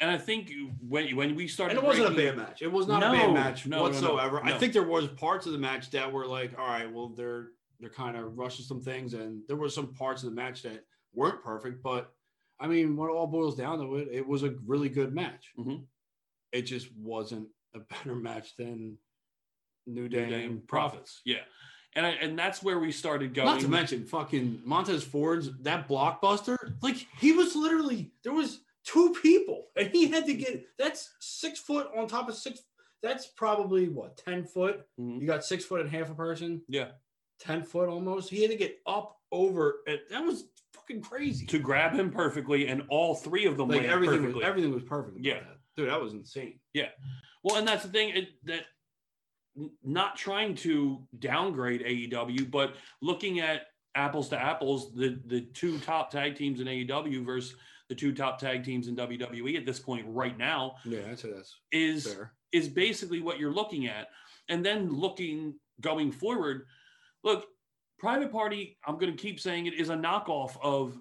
[0.00, 0.50] And I think
[0.86, 2.62] when when we started, And it wasn't a bad match.
[2.62, 4.44] It was not a bad match no, no, no, whatsoever.
[4.44, 7.48] I think there was parts of the match that were like, all right, well, they're
[7.80, 10.84] they're kind of rushing some things, and there were some parts of the match that
[11.14, 11.82] weren't perfect.
[11.82, 12.12] But
[12.60, 15.52] I mean, when it all boils down to it, it was a really good match.
[15.58, 15.86] Mhm.
[16.52, 18.98] It just wasn't a better match than
[19.86, 21.20] New New Day, Day and profits.
[21.20, 21.22] Profits.
[21.24, 21.44] Yeah.
[21.96, 23.46] And I, and that's where we started going.
[23.46, 26.56] Not to mention fucking Montez Ford's that blockbuster.
[26.82, 31.58] Like he was literally there was two people and he had to get that's six
[31.58, 32.60] foot on top of six.
[33.02, 34.86] That's probably what ten foot.
[34.98, 35.20] Mhm.
[35.20, 36.92] You got six foot and half a person, yeah.
[37.38, 38.30] ten foot almost.
[38.30, 41.46] He had to get up over and that was fucking crazy.
[41.46, 44.44] To grab him perfectly, and all three of them like everything was perfectly.
[44.44, 45.18] everything was perfect.
[45.20, 45.40] Yeah.
[45.40, 45.58] that.
[45.76, 46.60] Dude, that was insane.
[46.72, 46.90] Yeah,
[47.42, 48.62] well, and that's the thing it, that
[49.82, 53.62] not trying to downgrade AEW, but looking at
[53.96, 57.56] apples to apples, the the two top tag teams in AEW versus
[57.94, 61.30] the two top tag teams in WWE at this point right now Yeah, I'd say
[61.32, 62.32] that's is fair.
[62.52, 64.08] is basically what you're looking at.
[64.48, 66.66] And then looking going forward,
[67.22, 67.46] look,
[67.98, 70.98] Private Party, I'm going to keep saying it is a knockoff of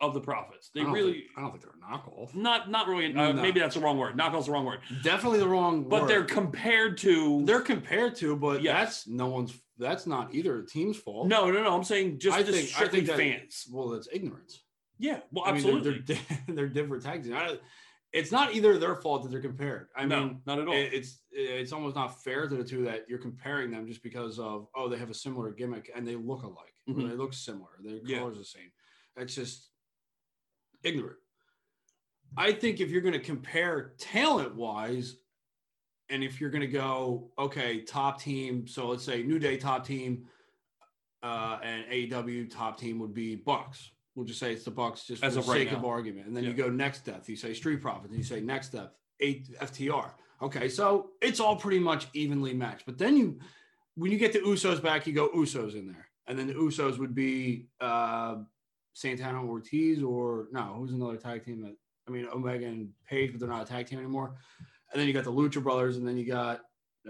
[0.00, 0.70] of the Profits.
[0.74, 2.34] They I really think, I don't think they're a knockoff.
[2.34, 3.32] not not really uh, No.
[3.32, 4.16] maybe that's the wrong word.
[4.18, 4.80] Knockoff's the wrong word.
[5.02, 5.82] Definitely the wrong.
[5.84, 5.88] Word.
[5.90, 6.10] But word.
[6.10, 8.74] they're compared to they're compared to, but Yes.
[9.04, 9.54] that's no one's.
[9.78, 11.26] That's not either team's fault.
[11.28, 11.74] No, no, no.
[11.74, 13.66] I'm saying just, I just think- I think that- fans.
[13.72, 14.62] Well, that's ignorance.
[14.98, 16.02] Yeah, well, I mean, absolutely.
[16.06, 17.58] they're, they're, they're different tag teams.
[18.12, 19.88] It's not either their fault that they're compared.
[19.96, 20.74] I no, mean, not at all.
[20.74, 24.38] it- it's it's almost not fair to the two that you're comparing them just because
[24.38, 26.74] of oh they have a similar gimmick and they look alike.
[26.86, 27.08] or Mhm.
[27.10, 27.70] They look similar.
[27.82, 28.18] Their Yeah.
[28.20, 28.70] colors the same.
[29.16, 29.70] It's just
[30.84, 31.18] ignorant.
[32.36, 35.16] I think if you're going to compare talent wise,
[36.08, 39.84] and if you're going to go okay top team, so let's say New Day top
[39.86, 40.26] team,
[41.22, 43.90] uh, and AEW top team would be Bucks.
[44.14, 46.28] We'll just say it's the Bucks just for the right sake of argument.
[46.28, 47.28] And then you go next depth.
[47.28, 48.10] You say Street Profits.
[48.10, 50.10] And you say next depth, eight FTR.
[50.42, 52.86] Okay, so it's all pretty much evenly matched.
[52.86, 53.38] But then you,
[53.96, 56.98] when you get the Usos back, you go Usos in there, and then the Usos
[56.98, 58.36] would be uh,
[58.92, 63.40] Santana Ortiz or no, who's another tag team that I mean Omega and Page, but
[63.40, 64.34] they're not a tag team anymore.
[64.92, 66.60] And then you got the Lucha Brothers, and then you got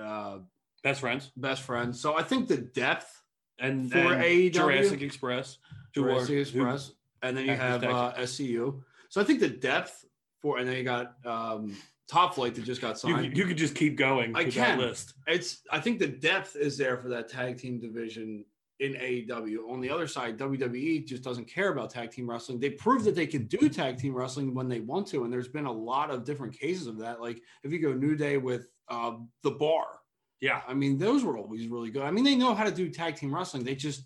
[0.01, 0.39] uh,
[0.83, 2.01] Best friends Best Friends.
[2.01, 3.23] So I think the depth
[3.59, 4.53] and For AEW?
[4.53, 5.59] Jurassic Express,
[5.95, 6.79] Jurassic who-
[7.23, 8.83] and then you have uh, SCU.
[9.09, 10.05] So I think the depth
[10.41, 11.75] for, and then you got um,
[12.09, 13.37] Top Flight that just got signed.
[13.37, 14.37] you could just keep going.
[14.37, 14.79] I can.
[14.79, 15.15] list.
[15.27, 18.45] it's I think the depth is there for that tag team division
[18.81, 19.71] in AEW.
[19.71, 22.61] On the other side, WWE just doesn't care about tag team wrestling.
[22.61, 25.49] They prove that they can do tag team wrestling when they want to, and there's
[25.49, 27.21] been a lot of different cases of that.
[27.21, 29.87] Like if you go New Day with uh, the Bar,
[30.41, 32.03] Yeah, I mean those were always really good.
[32.03, 33.65] I mean they know how to do tag team wrestling.
[33.65, 34.05] They just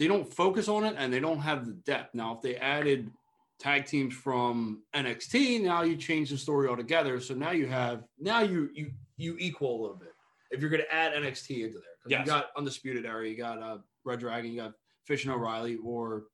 [0.00, 2.14] they don't focus on it and they don't have the depth.
[2.14, 3.10] Now if they added
[3.58, 7.20] tag teams from NXT, now you change the story altogether.
[7.20, 10.14] So now you have now you you you equal a little bit.
[10.50, 12.20] If you're going to add NXT into there, because Yes.
[12.20, 14.72] you got Undisputed Era, you got uh, Red Dragon, you got
[15.04, 16.24] Fish and O'Reilly, or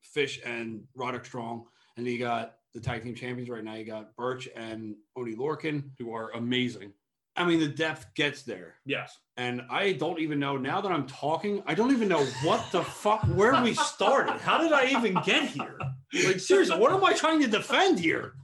[0.00, 3.74] Fish and Roderick Strong, and then you got the tag team champions right now.
[3.74, 5.90] You got Burch and Oney Lorcan.
[5.98, 6.92] who are amazing.
[7.38, 8.74] I mean, the depth gets there.
[8.84, 9.16] Yes.
[9.36, 12.82] And I don't even know now that I'm talking, I don't even know what the
[12.82, 14.40] fuck where we started.
[14.40, 15.78] How did I even get here?
[16.26, 18.34] Like seriously, what am I trying to defend here?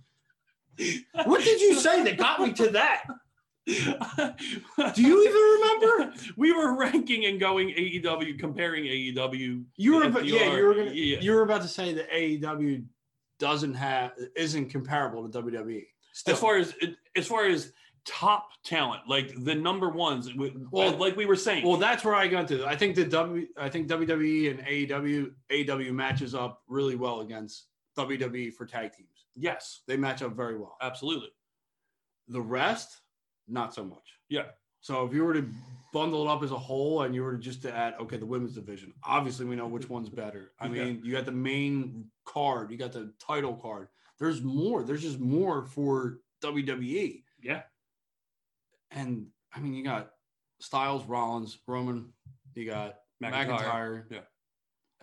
[1.24, 3.04] What did you say that got me to that?
[3.66, 6.14] Do you even remember?
[6.36, 9.64] we were ranking and going AEW, comparing AEW.
[9.76, 11.20] You were about, yeah, you were gonna, Yeah.
[11.20, 12.84] you were about to say that AEW
[13.38, 15.86] doesn't have isn't comparable to WWE.
[16.12, 16.74] Still, as far as
[17.16, 17.72] as far as
[18.04, 20.30] top talent, like the number ones,
[20.70, 21.66] Well- like we were saying.
[21.66, 22.66] well, that's where I got to.
[22.66, 27.68] I think the W, I think WWE and AEW AEW matches up really well against
[27.96, 29.26] WWE for tag teams.
[29.36, 30.76] yes, They match up very well.
[30.82, 31.30] absolutely.
[32.28, 33.00] The rest,
[33.48, 34.18] not so much.
[34.28, 34.46] Yeah.
[34.80, 35.48] So if you were to
[35.92, 38.54] bundle it up as a whole and you were just to add, okay, the women's
[38.54, 40.52] division, obviously we know which one's better.
[40.60, 40.84] I Yeah.
[40.84, 43.88] mean, you got the main card, you got the title card.
[44.18, 44.82] There's more.
[44.82, 47.24] There's just more for WWE.
[47.42, 47.62] Yeah.
[48.94, 50.10] And I mean, you got
[50.60, 52.06] Styles, Rollins, Roman.
[52.54, 53.48] You got McIntyre.
[53.48, 54.04] McIntyre.
[54.10, 54.18] Yeah.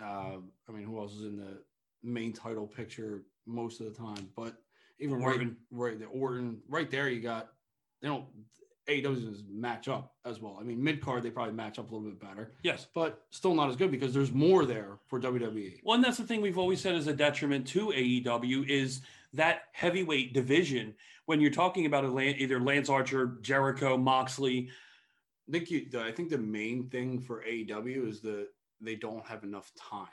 [0.02, 1.62] Uh, I mean, who else is in the
[2.04, 4.30] main title picture most of the time?
[4.36, 4.56] But
[5.00, 5.58] even Orton.
[5.72, 7.50] right, right, the Orton, right there, you got
[8.02, 8.26] they don't
[8.90, 10.58] AEW match up as well.
[10.60, 12.88] I mean, mid card they probably match up a little bit better, Yes.
[12.96, 15.20] but still not as good because there's more there for.
[15.20, 15.80] WWE.
[15.84, 19.02] Well, and that's the thing we've always said is a detriment to AEW is
[19.34, 20.96] that heavyweight division.
[21.32, 24.68] When you're talking about either Lance Archer, Jericho, Moxley,
[25.48, 28.50] I think you, the, I think the main thing for AEW is that
[28.82, 30.10] they don't have enough time.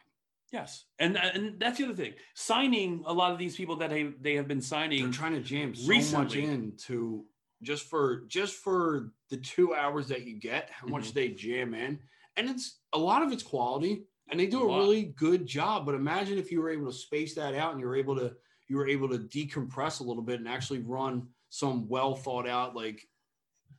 [0.52, 2.12] yes, and and that's the other thing.
[2.34, 5.40] Signing a lot of these people that they they have been signing, They're trying to
[5.40, 7.24] jam so much recently- into
[7.62, 10.92] just for just for the two hours that you get, how Mm-hmm.
[10.98, 11.98] much they jam in,
[12.36, 15.84] and it's a lot of it's quality, and they do A a really good job.
[15.84, 18.36] But imagine if you were able to space that out and you were able to
[18.68, 22.76] you were able to decompress a little bit and actually run some well thought out
[22.76, 23.06] like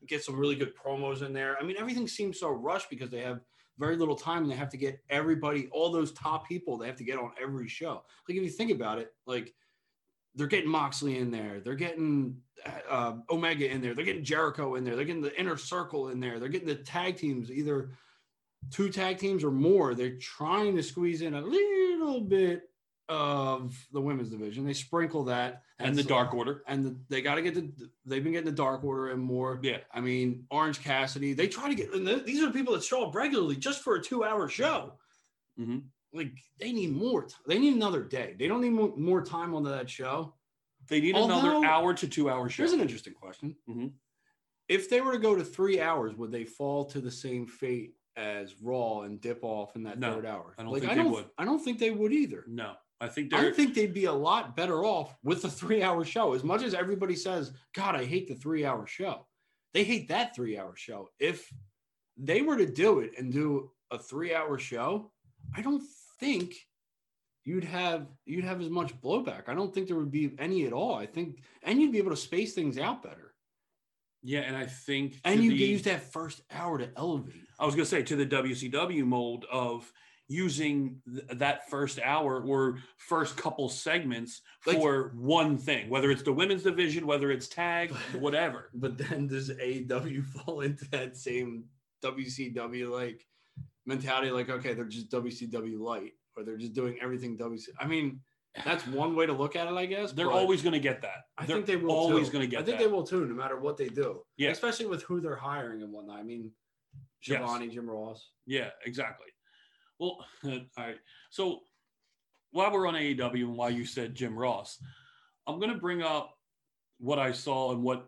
[0.08, 1.58] get some really good promos in there.
[1.60, 3.41] I mean, everything seems so rushed because they have
[3.78, 6.97] very little time and they have to get everybody, all those top people, they have
[6.97, 8.04] to get on every show.
[8.28, 9.54] Like if you think about it, like
[10.36, 12.38] they're getting Moxley in there, they're getting
[12.89, 16.19] uh, Omega in there, they're getting Jericho in there, they're getting the inner circle in
[16.19, 17.91] there, they're getting the tag teams, either
[18.69, 19.95] two tag teams or more.
[19.95, 22.68] They're trying to squeeze in a little bit
[23.10, 24.65] of the women's division.
[24.65, 26.63] They sprinkle that and the Dark Order.
[26.67, 27.72] and the, they got to get the
[28.06, 29.78] they've been getting the dark order and more Yeah.
[29.93, 32.84] i mean orange cassidy they try to get and th- these are the people that
[32.84, 34.93] show up regularly just for a two hour show
[35.60, 35.84] Mhm.
[36.13, 39.54] like they need more t- they need another day they don't need more, more time
[39.56, 40.34] on that show
[40.88, 42.63] They need Although- another hour to two hour show.
[42.63, 43.93] here's an interesting question Mhm.
[44.67, 47.95] if they were to go to three hours would they fall to the same fate
[48.17, 50.95] as raw and dip off in that No, third hour I don't like think i
[50.95, 51.30] they don't would.
[51.38, 54.55] i don't think they would either No, I think I think they'd be a lot
[54.55, 56.33] better off with the three hour show.
[56.33, 59.25] As much as everybody says, God, I hate the three hour show,
[59.73, 61.09] they hate that three hour show.
[61.19, 61.49] If
[62.17, 65.12] they were to do it and do a three hour show,
[65.55, 65.83] I don't
[66.19, 66.55] think
[67.45, 69.47] you'd have you'd have as much blowback.
[69.47, 70.95] I don't think there would be any at all.
[70.95, 73.33] I think and you'd be able to space things out better.
[74.23, 75.21] yeah, and I think.
[75.23, 77.43] And you the- use that first hour to elevate.
[77.57, 79.89] I was going to say to the WCW mold of
[80.30, 86.22] using th- that first hour or first couple segments Like- for one thing, whether it's
[86.24, 88.70] the women's division, whether it's tag, whatever.
[88.74, 91.65] But then does AEW fall into that same
[92.04, 93.26] WCW like
[93.86, 94.32] mentality?
[94.32, 97.70] Like, okay, they're just WCW light, or they're just doing everything WC.
[97.80, 98.22] I mean,
[98.65, 100.12] that's one way to look at it, I guess.
[100.12, 101.26] They're always going to get that.
[101.38, 101.92] I They're think they will.
[101.92, 102.84] always going to get I think that.
[102.84, 104.22] they will too, no matter what they do.
[104.38, 104.50] Yeah.
[104.52, 106.20] especially with who they're hiring and whatnot.
[106.20, 106.52] I mean,
[107.28, 107.42] Yes.
[107.74, 108.30] Jim Ross.
[108.46, 109.28] Yeah, exactly.
[109.99, 110.97] Well, all right.
[111.29, 111.62] So
[112.51, 114.81] while we're on AEW and why you said Jim Ross,
[115.45, 116.35] I'm going to bring up
[116.99, 118.07] what I saw and what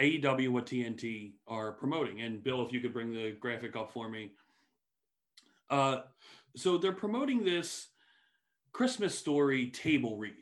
[0.00, 2.20] AEW, and what TNT are promoting.
[2.20, 4.32] And Bill, if you could bring the graphic up for me.
[5.70, 6.00] Uh,
[6.54, 7.88] so they're promoting this
[8.72, 10.34] Christmas story table read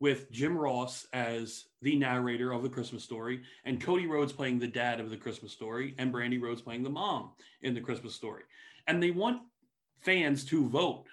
[0.00, 4.66] with Jim Ross as the narrator of the Christmas story and Cody Rhodes playing the
[4.66, 7.32] dad of the Christmas story and Brandi Rhodes playing the mom
[7.62, 8.42] in the Christmas story.
[8.86, 9.42] And they want
[10.04, 11.04] fans to vote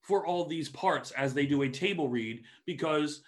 [0.00, 3.22] for all these parts as they do a table read because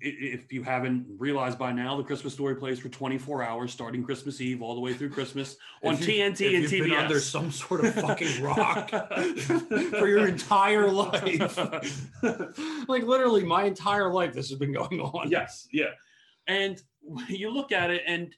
[0.00, 4.40] if you haven't realized by now, the Christmas story plays for 24 hours, starting Christmas
[4.40, 7.94] Eve all the way through Christmas on you- TNT and been under some sort of
[7.94, 11.56] fucking rock for your entire life.
[12.88, 15.30] like literally, my entire life, this has been going on.
[15.30, 15.92] yes, yeah.
[16.46, 16.82] And
[17.28, 18.34] you look at it, and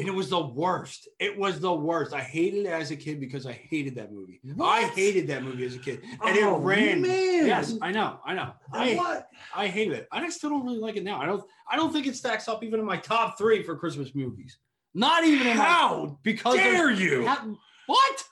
[0.00, 1.08] And it was the worst.
[1.18, 2.14] It was the worst.
[2.14, 4.40] I hated it as a kid because I hated that movie.
[4.60, 6.00] I hated that movie as a kid.
[6.24, 7.02] And Oh, it ran.
[7.02, 7.46] man.
[7.46, 8.18] Yes, I know.
[8.24, 8.52] I know.
[8.72, 9.28] I, what?
[9.54, 10.08] I hate it.
[10.10, 11.20] I still don't really like it now.
[11.20, 14.14] I don't I don't think it stacks up even in my top three for Christmas
[14.14, 14.58] movies.
[14.94, 17.26] Not even in my how because dare you?
[17.26, 18.24] How- what?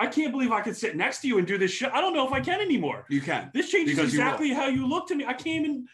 [0.00, 1.90] I can't believe I could sit next to you and do this shit.
[1.92, 3.04] I don't know if I can anymore.
[3.10, 3.50] You can.
[3.52, 5.26] This changes Because you exactly how you look to me.
[5.26, 5.86] I can't even.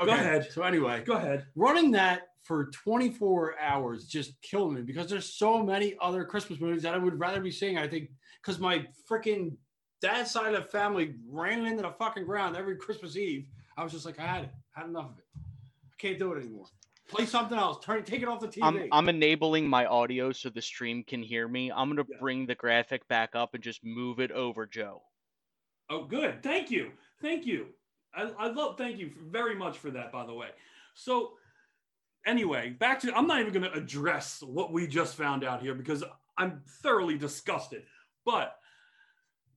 [0.00, 0.10] Okay.
[0.10, 0.48] ahead.
[0.50, 1.46] So anyway, Go ahead.
[1.54, 6.82] running that for 24 hours just killed me because there's so many other Christmas movies
[6.82, 7.78] that I would rather be seeing.
[7.78, 9.56] I think because my freaking
[10.00, 13.46] dad's side of the family ran into the fucking ground every Christmas Eve.
[13.76, 15.24] I was just like, I had it, I had enough of it.
[15.36, 16.66] I can't do it anymore.
[17.08, 17.82] Play something else.
[17.84, 18.62] Turn, take it off the TV.
[18.62, 21.70] I'm I'm enabling my audio so the stream can hear me.
[21.70, 22.16] I'm gonna Yeah.
[22.20, 25.02] bring the graphic back up and just move it over, Joe.
[25.90, 26.42] Oh, good.
[26.42, 26.92] Thank you.
[27.20, 27.68] Thank you.
[28.14, 28.78] I, I love.
[28.78, 30.12] Thank you very much for that.
[30.12, 30.48] By the way.
[30.94, 31.32] So,
[32.26, 33.14] anyway, back to.
[33.14, 36.04] I'm not even going to address what we just found out here because
[36.36, 37.84] I'm thoroughly disgusted.
[38.24, 38.56] But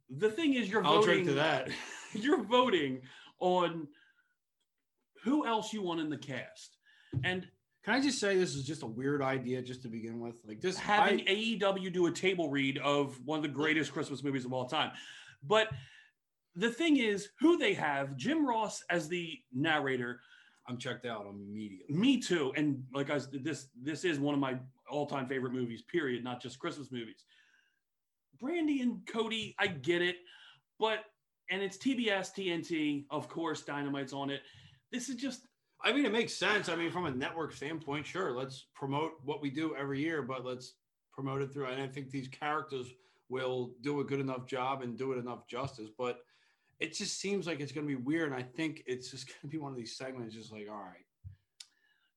[0.10, 1.25] the thing is, you're I'll voting.
[1.27, 1.69] to that.
[2.13, 3.01] you're voting
[3.39, 3.88] on
[5.23, 6.77] who else you want in the cast,
[7.23, 7.47] and
[7.84, 10.36] Can I just say this is just a weird idea just to begin with?
[10.45, 14.23] Like just having I, AEW do a table read of one of the greatest Christmas
[14.23, 14.91] movies of all time.
[15.41, 15.69] But
[16.56, 20.19] the thing is, who they have, Jim Ross as the narrator,
[20.67, 21.95] I'm checked out immediately.
[21.95, 22.51] me too.
[22.56, 24.58] And like I said, this this is one of my
[24.89, 27.23] all-time favorite movies, period, not just Christmas movies.
[28.41, 30.17] Brandi and Cody, I get it,
[30.80, 31.06] but
[31.49, 34.41] and it's TBS, TNT, of course, Dynamite's on it.
[34.91, 35.47] This is just
[35.84, 36.69] I mean, it makes sense.
[36.69, 40.43] I mean, from a network standpoint, sure, let's promote what we do every year, but
[40.43, 40.73] let's
[41.13, 41.67] promote it through.
[41.67, 42.88] And I think these characters
[43.30, 45.89] will do a good enough job and do it enough justice.
[45.97, 46.19] But
[46.80, 48.32] it just seems like it's going to be weird.
[48.32, 50.76] And I think it's just going to be one of these segments, just like, all
[50.76, 51.04] right.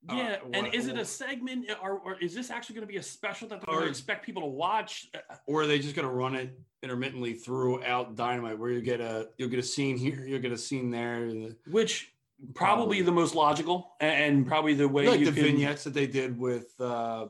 [0.08, 0.36] Uh, yeah.
[0.54, 3.02] and what- is it a segment or, or is this actually going to be a
[3.02, 5.08] special that they're going to expect people to watch?
[5.14, 9.00] Uh, Or are they just going to run it intermittently throughout Dynamite, where you get
[9.02, 11.28] a you'll get a scene here, you'll get a scene there,
[11.66, 12.14] which
[12.54, 13.02] probably, Probably.
[13.02, 16.38] the most logical and probably the way like you the can, vignettes that they did
[16.38, 16.72] with.
[16.80, 17.26] uh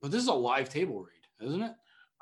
[0.00, 1.72] But this is a live table read, isn't it?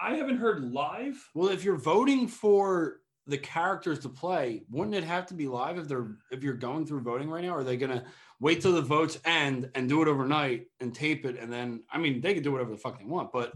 [0.00, 1.22] I haven't heard live.
[1.34, 2.99] Well, if you're voting for
[3.30, 6.84] the characters to play, wouldn't it have to be live if they're if you're going
[6.84, 7.54] through voting right now?
[7.54, 8.04] Are they gonna
[8.40, 11.98] wait till the votes end and do it overnight and tape it and then I
[11.98, 13.52] mean they could do whatever the fuck they want, but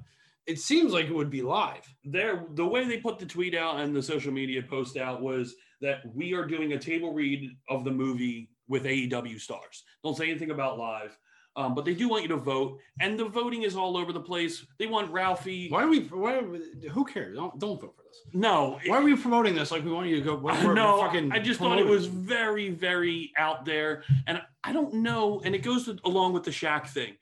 [0.47, 1.83] it seems like it would be live.
[2.05, 5.55] There, the way they put the tweet out and the social media post out was
[5.81, 9.85] that we are doing a table read of the movie with AEW stars.
[10.03, 11.17] Don't say anything about live,
[11.57, 14.21] um, but they do want you to vote, and the voting is all over the
[14.21, 14.67] place.
[14.79, 15.69] They want Ralphie.
[15.69, 17.37] Why are we why are we, who cares?
[17.37, 18.23] Don't don't vote for this.
[18.33, 21.01] No, Why are we promoting this like we want you to go we're, we're no,
[21.01, 25.41] fucking I just thought it was very, very out there, and I don't know.
[25.45, 27.15] And it goes with, along with the Shaq thing.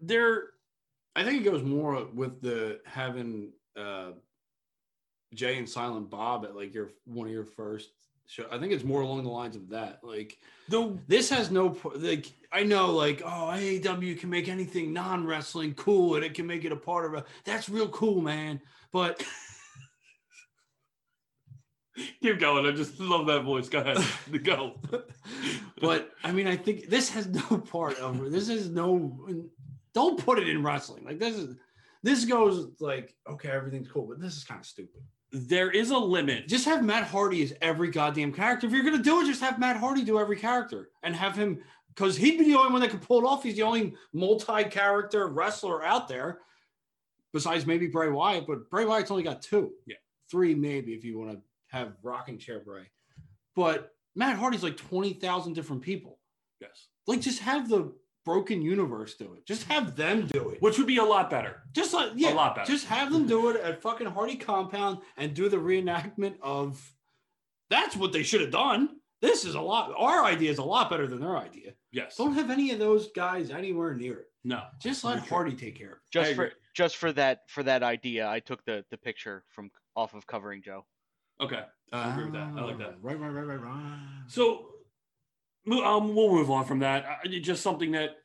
[0.00, 0.50] There,
[1.14, 4.12] I think it goes more with the having uh
[5.34, 7.90] Jay and Silent Bob at like your one of your first
[8.28, 8.46] show.
[8.50, 10.00] I think it's more along the lines of that.
[10.02, 10.38] Like
[10.68, 15.74] the this has no like I know like oh AEW can make anything non wrestling
[15.74, 18.60] cool and it can make it a part of a that's real cool man.
[18.92, 19.24] But
[22.22, 22.66] keep going.
[22.66, 23.68] I just love that voice.
[23.68, 23.98] Go ahead,
[24.44, 24.74] go.
[25.80, 29.26] but I mean I think this has no part of this is no
[29.94, 31.04] don't put it in wrestling.
[31.04, 31.56] Like this is
[32.02, 35.02] this goes like okay everything's cool but this is kind of stupid.
[35.30, 36.48] There is a limit.
[36.48, 38.66] Just have Matt Hardy as every goddamn character.
[38.66, 41.62] If you're gonna do it, just have Matt Hardy do every character and have him
[41.94, 43.42] because he'd be the only one that could pull it off.
[43.42, 46.38] He's the only multi-character wrestler out there,
[47.32, 48.46] besides maybe Bray Wyatt.
[48.46, 49.96] But Bray Wyatt's only got two, Yeah.
[50.30, 52.88] three maybe if you want to have rocking chair Bray.
[53.54, 56.18] But Matt Hardy's like twenty thousand different people.
[56.60, 57.92] Yes, Like just have the
[58.28, 59.46] broken universe do it.
[59.46, 60.60] Just have them do it.
[60.60, 61.62] which would be a lot better.
[61.72, 62.70] Just like yeah, a lot better.
[62.70, 66.92] Just have them do it at fucking Hardy Compound and do the reenactment of.
[67.70, 68.88] That's what they should have done.
[69.22, 69.92] This is a lot.
[69.96, 71.72] Our idea is a lot better than their idea.
[71.90, 72.16] Yes.
[72.16, 74.26] Don't have any of those guys anywhere near it.
[74.44, 74.62] No.
[74.80, 75.36] Just let Very true.
[75.36, 76.10] Hardy take care of it.
[76.12, 80.14] Just for just for that for that idea, I took the the picture from off
[80.14, 80.84] of covering Joe.
[81.40, 81.62] Okay.
[81.92, 82.52] I agree with that.
[82.56, 82.90] I like that.
[82.94, 83.98] Ah, Right, right, right, right, right.
[84.26, 84.66] So, mo-
[85.72, 87.04] um, we'll move on from that.
[87.24, 88.16] I- just something that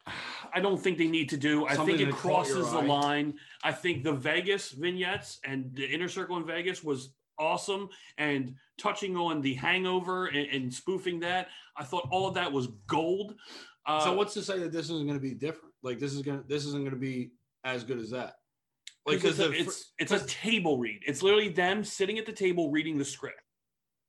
[0.54, 1.66] I don't think they need to do.
[1.66, 2.86] I Something think it that caught your crosses the eye.
[2.86, 3.34] line.
[3.64, 9.18] I think the Vegas vignettes and the inner circle in Vegas was awesome and touching
[9.18, 11.48] on the hangover and, and spoofing that.
[11.76, 13.36] I thought all of that was gold.
[13.86, 15.74] Uh, so what's to say that this isn't going to be different?
[15.82, 17.32] Like this is gonna this isn't going to be
[17.64, 18.36] as good as that.
[19.06, 21.02] Like because because it's, it's a table read.
[21.06, 23.42] It's literally them sitting at the table reading the script.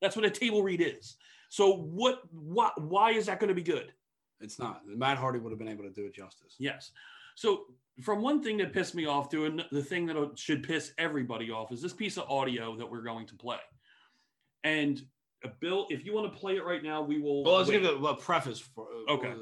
[0.00, 1.16] That's what a table read is.
[1.54, 2.22] So what?
[2.32, 2.72] Why?
[2.78, 3.92] Why is that going to be good?
[4.40, 4.82] it's not.
[4.88, 6.56] Matt Hardy would have been able to do it justice.
[6.58, 6.90] Yes.
[7.36, 7.66] So
[8.02, 11.70] from one thing that pissed me off to the thing that should piss everybody off
[11.70, 13.60] is this piece of audio that we're going to play.
[14.64, 15.00] And
[15.44, 17.44] uh, Bill, if you want to play it right now, we will.
[17.44, 17.82] Well, let's wait.
[17.82, 18.88] give a, a preface for.
[19.08, 19.32] Okay.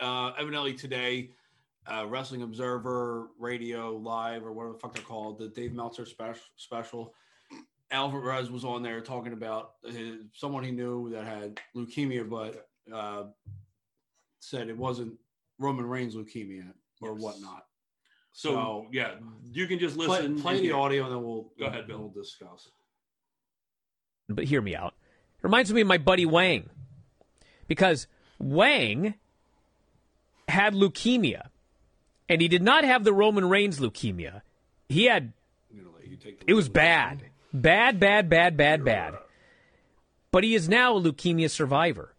[0.00, 1.30] Uh, evidently today,
[1.86, 6.42] uh, Wrestling Observer Radio Live or whatever the fuck they're called, the Dave Meltzer special.
[6.56, 7.14] special.
[7.92, 13.24] Alvarez was on there talking about his, someone he knew that had leukemia, but uh,
[14.40, 15.12] said it wasn't
[15.58, 17.20] Roman Reigns leukemia or Yes.
[17.22, 17.66] whatnot.
[18.32, 19.14] So, So, yeah,
[19.52, 20.40] you can just listen.
[20.40, 20.76] play and the hear.
[20.76, 21.98] audio and then we'll Go ahead, Bill.
[21.98, 22.68] We'll discuss.
[24.28, 24.94] but hear me out.
[25.38, 26.70] It reminds me of my buddy Wang.
[27.68, 28.06] Because
[28.38, 29.14] Wang
[30.48, 31.48] had leukemia.
[32.28, 34.40] And he did not have the Roman Reigns leukemia.
[34.88, 35.32] He had
[35.70, 36.72] I'm gonna you take the it was lead.
[36.72, 37.22] bad.
[37.52, 39.14] Bad, bad, bad, bad, bad.
[40.30, 42.14] But he is now a leukemia survivor.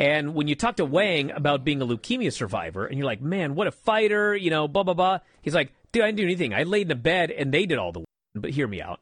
[0.00, 3.54] And when you talk to Wang about being a leukemia survivor, and you're like, man,
[3.54, 5.18] what a fighter, you know, blah, blah, blah.
[5.42, 6.54] He's like, dude, I didn't do anything.
[6.54, 8.06] I laid in a bed and they did all the work.
[8.34, 9.00] But hear me out.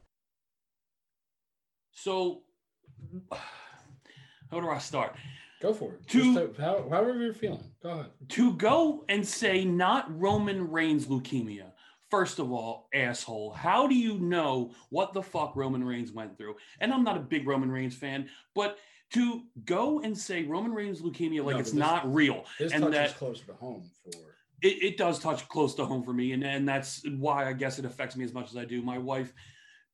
[1.91, 2.41] So,
[3.31, 5.15] how do I start?
[5.61, 6.07] Go for it.
[6.09, 7.63] To- Just, uh, how, however you're feeling.
[7.81, 8.05] Go ahead.
[8.29, 11.71] To go and say not Roman Reigns leukemia.
[12.09, 16.55] First of all, asshole, how do you know what the fuck Roman Reigns went through?
[16.79, 18.77] And I'm not a big Roman Reigns fan, but
[19.13, 22.81] to go and say Roman Reigns leukemia like No, it's this- not real, This and
[22.83, 24.35] touches that closer to home for.
[24.61, 27.77] it, it does touch close to home for me, and and that's why I guess
[27.77, 28.81] it affects me as much as I do.
[28.81, 29.33] My wife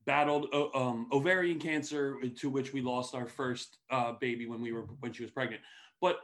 [0.06, 4.72] battled uh, um, ovarian cancer, to which we lost our first uh, baby when we
[4.72, 5.62] were when she was pregnant.
[6.02, 6.20] But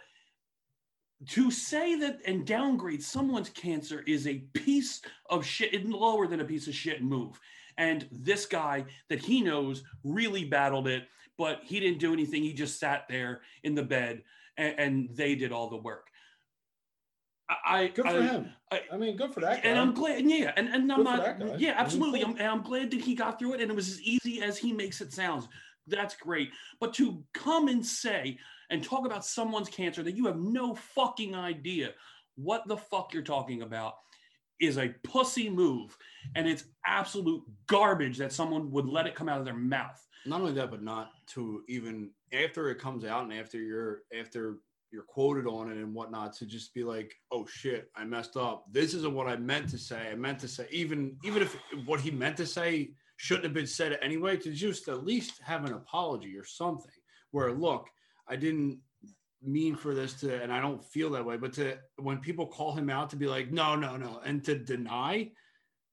[1.27, 6.39] to say that and downgrade someone's cancer is a piece of shit, it's lower than
[6.39, 7.39] a piece of shit move.
[7.77, 11.03] And this guy that he knows really battled it,
[11.37, 12.43] but he didn't do anything.
[12.43, 14.23] He just sat there in the bed,
[14.57, 16.07] and, and they did all the work.
[17.65, 18.49] I, Good for I- him.
[18.71, 19.69] I- I, mean, good for that guy.
[19.69, 22.21] and I'm glad, yeah, and, and I'm Good not, yeah, absolutely.
[22.23, 24.57] I'm, and I'm glad that he got through it, and it was as easy as
[24.59, 25.47] he makes it sound.
[25.87, 26.49] That's great.
[26.79, 28.37] But to come and say
[28.69, 31.93] and talk about someone's cancer that you have no fucking idea
[32.35, 33.95] what the fuck you're talking about
[34.59, 35.95] is a pussy move,
[36.35, 40.05] and it's absolute garbage that someone would let it come out of their mouth.
[40.25, 44.57] not only that, but not to even after it comes out and after you're after
[44.91, 48.65] you're quoted on it and whatnot to just be like, oh shit, I messed up.
[48.71, 50.09] This isn't what I meant to say.
[50.11, 51.55] I meant to say even even if
[51.85, 55.65] what he meant to say shouldn't have been said anyway, to just at least have
[55.65, 56.91] an apology or something.
[57.31, 57.87] Where look,
[58.29, 58.79] I didn't
[59.41, 62.73] mean for this to, and I don't feel that way, but to when people call
[62.73, 65.31] him out to be like, no, no, no, and to deny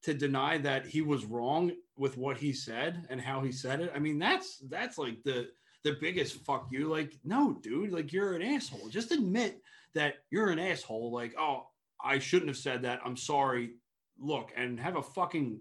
[0.02, 3.90] to deny that he was wrong with what he said and how he said it.
[3.94, 5.48] I mean, that's that's like the
[5.82, 6.88] the biggest fuck you.
[6.88, 8.88] Like, no, dude, like you're an asshole.
[8.88, 9.60] Just admit
[9.94, 11.12] that you're an asshole.
[11.12, 11.66] Like, oh,
[12.02, 13.00] I shouldn't have said that.
[13.04, 13.74] I'm sorry.
[14.18, 15.60] Look, and have a fucking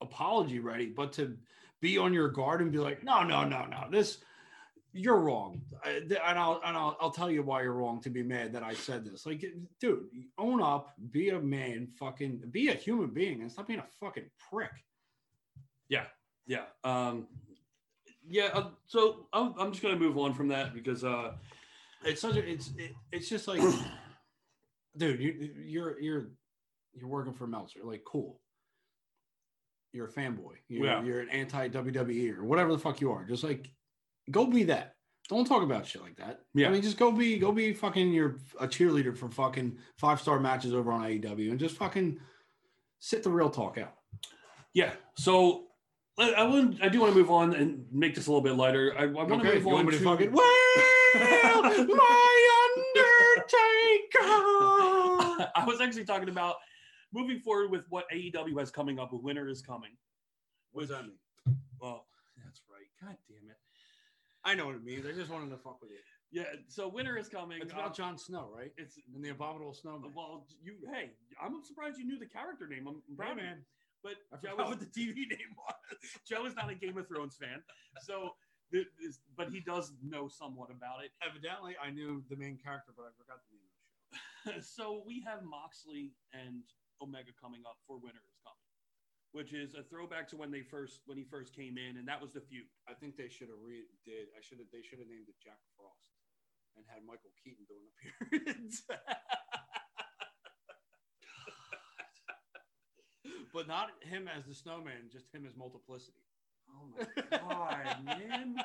[0.00, 0.86] apology ready.
[0.86, 1.36] But to
[1.80, 4.18] be on your guard and be like, no, no, no, no, this
[4.92, 8.52] you're wrong, and I'll and I'll, I'll tell you why you're wrong to be mad
[8.54, 9.24] that I said this.
[9.26, 9.44] Like,
[9.80, 10.06] dude,
[10.38, 14.30] own up, be a man, fucking be a human being, and stop being a fucking
[14.50, 14.72] prick.
[15.88, 16.04] Yeah,
[16.46, 17.26] yeah, um,
[18.28, 18.50] yeah.
[18.52, 21.32] Uh, so I'm, I'm just gonna move on from that because uh,
[22.04, 23.60] It's such a it's it, it's just like,
[24.96, 26.26] dude, you you're you're
[26.94, 28.40] you're working for Meltzer, like cool.
[29.92, 30.54] You're a fanboy.
[30.68, 31.02] You're, Yeah.
[31.02, 33.24] you're an anti WWE or whatever the fuck you are.
[33.24, 33.70] Just like,
[34.30, 34.94] go be that.
[35.28, 36.40] Don't talk about shit like that.
[36.54, 36.68] Yeah.
[36.68, 40.40] I mean, just go be go be fucking you're a cheerleader for fucking five star
[40.40, 42.18] matches over on AEW and just fucking
[42.98, 43.94] sit the real talk out.
[44.74, 44.92] Yeah.
[45.14, 45.66] So
[46.18, 48.54] I, I want I do want to move on and make this a little bit
[48.56, 48.92] lighter.
[48.98, 50.44] I, I want to Okay, move you on to, to fucking well,
[51.14, 52.46] my
[52.96, 54.26] Undertaker.
[55.54, 56.56] I was actually talking about
[57.12, 59.12] moving forward with what AEW has coming up.
[59.12, 59.90] with Winter is coming.
[60.72, 61.18] What does that mean?
[61.80, 62.06] Well,
[62.44, 62.86] that's right.
[63.00, 63.56] God damn it.
[64.44, 65.06] I know what it means.
[65.06, 65.98] I just wanted to fuck with you.
[66.32, 66.44] Yeah.
[66.68, 67.60] So winter is coming.
[67.60, 68.72] It's Uh, about Jon Snow, right?
[68.76, 70.12] It's And the abominable snowman.
[70.14, 70.76] well, you.
[70.92, 71.10] Hey,
[71.42, 72.86] I'm surprised you knew the character name.
[72.86, 73.42] I'm proud of you.
[73.44, 73.64] man.
[74.02, 75.98] But I Joe is, what the TV name was.
[76.26, 77.62] Joe is not a Game of Thrones fan,
[78.00, 78.30] so
[78.72, 78.86] this,
[79.36, 81.10] but he does know somewhat about it.
[81.20, 84.60] Evidently, I knew the main character, but I forgot the name of the show.
[84.80, 86.62] so we have Moxley and
[87.02, 88.22] Omega coming up for Winter
[89.32, 92.20] which is a throwback to when they first when he first came in, and that
[92.20, 92.66] was the feud.
[92.88, 94.28] I think they should have re did.
[94.36, 94.68] I should have.
[94.72, 96.10] They should have named it Jack Frost
[96.76, 98.82] and had Michael Keaton do an appearance.
[103.52, 106.22] but not him as the snowman, just him as multiplicity.
[106.70, 107.06] Oh my
[107.38, 108.56] god, man!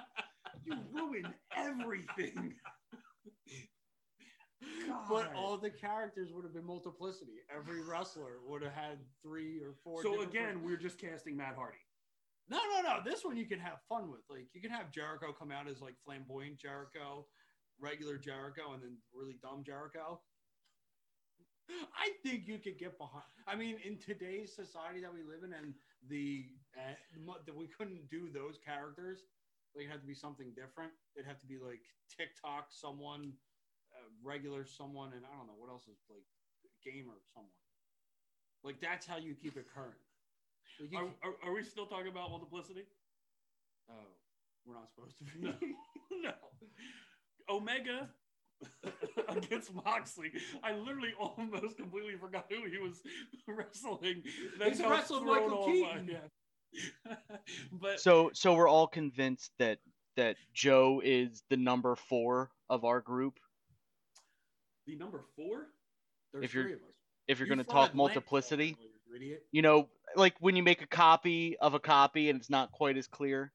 [0.64, 2.56] You ruined everything.
[5.10, 7.42] But all the characters would have been multiplicity.
[7.56, 10.02] Every wrestler would have had three or four.
[10.02, 11.78] So again, we're just casting Matt Hardy.
[12.50, 13.00] No, no, no.
[13.04, 14.22] This one you can have fun with.
[14.30, 17.26] Like you can have Jericho come out as like flamboyant Jericho,
[17.80, 20.22] regular Jericho, and then really dumb Jericho.
[21.98, 23.24] I think you could get behind.
[23.48, 25.74] I mean, in today's society that we live in, and
[26.08, 26.46] the
[26.78, 29.20] uh, that we couldn't do those characters.
[29.76, 30.92] Like, it had to be something different.
[31.16, 33.34] It'd have to be like TikTok, someone,
[34.24, 36.24] regular someone, and I don't know what else is like
[36.84, 37.52] gamer someone.
[38.64, 39.94] Like that's how you keep it current.
[40.80, 42.84] Like, you Are, can't- are, are we still talking about multiplicity?
[43.90, 43.94] oh,
[44.66, 45.32] we're not supposed to be.
[45.42, 45.54] No.
[46.30, 46.34] no.
[47.50, 48.10] Omega
[49.30, 50.32] against Moxley.
[50.64, 53.02] I literally almost completely forgot who he was
[53.48, 54.24] wrestling.
[54.64, 56.10] He's how wrestling thrown Michael off Keaton.
[56.10, 57.16] yeah.
[57.72, 59.78] but So so we're all convinced that
[60.18, 63.36] that Joe is the number four of our group.
[64.88, 65.68] The number four?
[66.32, 66.94] There's If you're- three of us.
[67.28, 69.46] If you're You going to talk multiplicity, earlier, you idiot.
[69.52, 72.98] you know, like when you make a copy of a copy and it's not quite
[72.98, 73.52] as clear.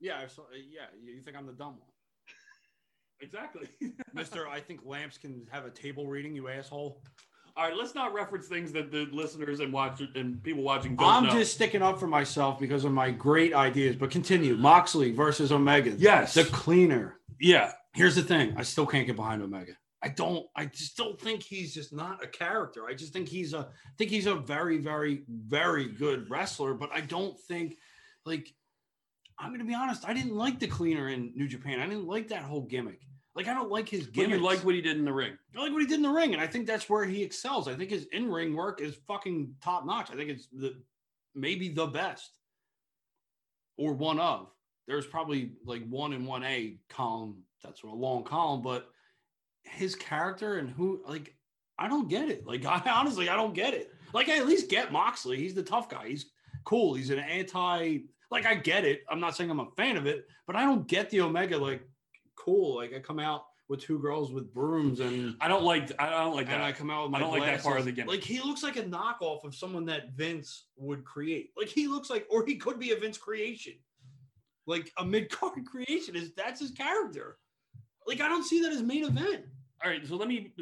[0.00, 0.86] Yeah, I saw, yeah.
[1.00, 1.88] You think I'm the dumb one,
[3.20, 3.68] Exactly.
[4.14, 4.48] Mister?
[4.48, 6.34] I think lamps can have a table reading.
[6.34, 7.00] You asshole.
[7.56, 11.06] All right, let's not reference things that the listeners and watch and people watching don't
[11.06, 11.30] I'm know.
[11.30, 13.94] just sticking up for myself because of my great ideas.
[13.94, 14.56] But continue.
[14.56, 15.90] Moxley versus Omega.
[15.96, 16.34] Yes.
[16.34, 17.18] The cleaner.
[17.40, 17.72] yeah.
[17.94, 18.54] Here's the thing.
[18.56, 19.74] I still can't get behind Omega.
[20.02, 20.46] I don't.
[20.56, 22.86] I just don't think he's just not a character.
[22.88, 23.58] I just think he's a.
[23.58, 26.74] I think he's a very, very, very good wrestler.
[26.74, 27.76] But I don't think,
[28.26, 28.52] like,
[29.38, 30.04] I'm gonna be honest.
[30.06, 31.78] I didn't like the cleaner in New Japan.
[31.78, 33.00] I didn't like that whole gimmick.
[33.36, 34.38] Like, I don't like his gimmick.
[34.38, 35.38] you like what he did in the ring.
[35.56, 37.68] I like what he did in the ring, and I think that's where he excels.
[37.68, 40.10] I think his in-ring work is fucking top notch.
[40.10, 40.74] I think it's the
[41.34, 42.30] maybe the best,
[43.78, 44.48] or one of.
[44.88, 47.44] There's probably like one in one A column.
[47.62, 48.91] That's a long column, but
[49.62, 51.34] his character and who like
[51.78, 52.46] I don't get it.
[52.46, 53.90] Like I honestly I don't get it.
[54.12, 55.36] Like I at least get Moxley.
[55.36, 56.08] He's the tough guy.
[56.08, 56.26] He's
[56.64, 56.94] cool.
[56.94, 57.98] He's an anti.
[58.30, 59.02] Like I get it.
[59.10, 61.58] I'm not saying I'm a fan of it, but I don't get the Omega.
[61.58, 61.82] Like
[62.36, 62.76] cool.
[62.76, 66.34] Like I come out with two girls with brooms and I don't like I don't
[66.34, 66.60] like that.
[66.60, 68.10] I come out with my I don't like that part of the gimmick.
[68.10, 71.50] Like he looks like a knockoff of someone that Vince would create.
[71.56, 73.72] Like he looks like, or he could be a Vince creation,
[74.66, 76.16] like a mid card creation.
[76.16, 77.38] Is that's his character?
[78.06, 79.44] Like I don't see that as main event.
[79.84, 80.52] All right, so let me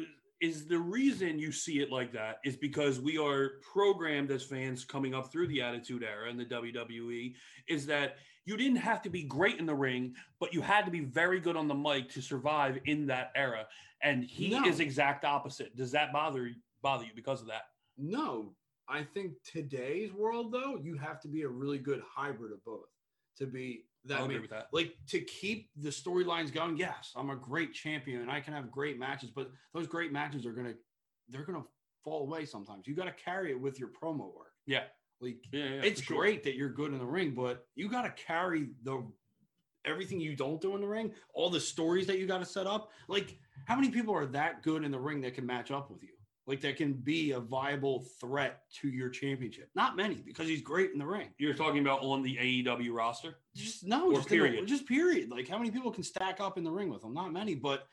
[0.41, 4.83] is the reason you see it like that is because we are programmed as fans
[4.83, 7.35] coming up through the attitude era in the WWE
[7.67, 8.15] is that
[8.45, 11.39] you didn't have to be great in the ring, but you had to be very
[11.39, 13.67] good on the mic to survive in that era.
[14.01, 14.65] And he No.
[14.65, 15.75] is exact opposite.
[15.75, 16.49] Does that bother
[16.81, 17.69] bother you because of that?
[17.99, 18.55] No,
[18.87, 22.87] I think today's world though, you have to be a really good hybrid of both
[23.37, 24.17] to be that.
[24.17, 24.67] I'll I agree with that.
[24.71, 26.77] like to keep the storylines going.
[26.77, 30.45] Yes, I'm a great champion and I can have great matches, but those great matches
[30.45, 30.73] are gonna
[31.29, 31.63] they're gonna
[32.03, 32.87] fall away sometimes.
[32.87, 34.53] You got to carry it with your promo work.
[34.65, 34.83] Yeah.
[35.19, 36.17] Like Yeah, yeah, it's sure.
[36.17, 39.05] great that you're good in the ring, but you got to carry the
[39.85, 42.67] everything you don't do in the ring, all the stories that you got to set
[42.67, 42.91] up.
[43.07, 46.01] Like, how many people are that good in the ring that can match up with
[46.03, 46.09] you?
[46.47, 49.69] Like, that can be a viable threat to your championship?
[49.75, 51.29] Not many, because he's great in the ring.
[51.37, 53.35] You're talking about on the AEW roster?
[53.55, 54.67] Just no, just the- period.
[54.67, 55.29] just period.
[55.29, 57.13] Like, how many people can stack up in the ring with him?
[57.13, 57.87] Not many, but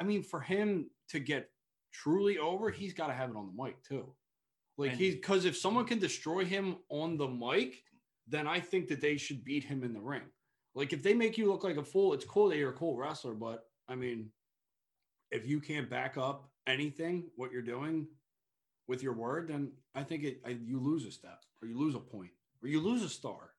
[0.00, 1.50] I mean, for him to get
[1.92, 4.12] truly over, he's got to have it on the mic too.
[4.78, 7.84] Like And- he's because if someone can destroy him on the mic,
[8.26, 10.22] then I think that they should beat him in the ring.
[10.74, 12.96] Like if they make you look like a fool, it's cool that you're a cool
[12.96, 14.30] wrestler, but I mean,
[15.32, 18.06] if you can't back up anything what you're doing
[18.86, 21.94] with your word, then I think it I, you lose a step, or you lose
[21.94, 22.30] a point,
[22.62, 23.50] or you lose a star.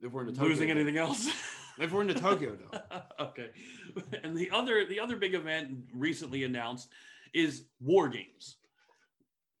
[0.00, 0.78] If we're in the Tokyo Losing Dome.
[0.78, 1.28] anything else?
[1.78, 3.02] If we're in the Tokyo Dome.
[3.20, 3.50] okay.
[4.22, 6.88] And the other the other big event recently announced
[7.32, 8.56] is War Games.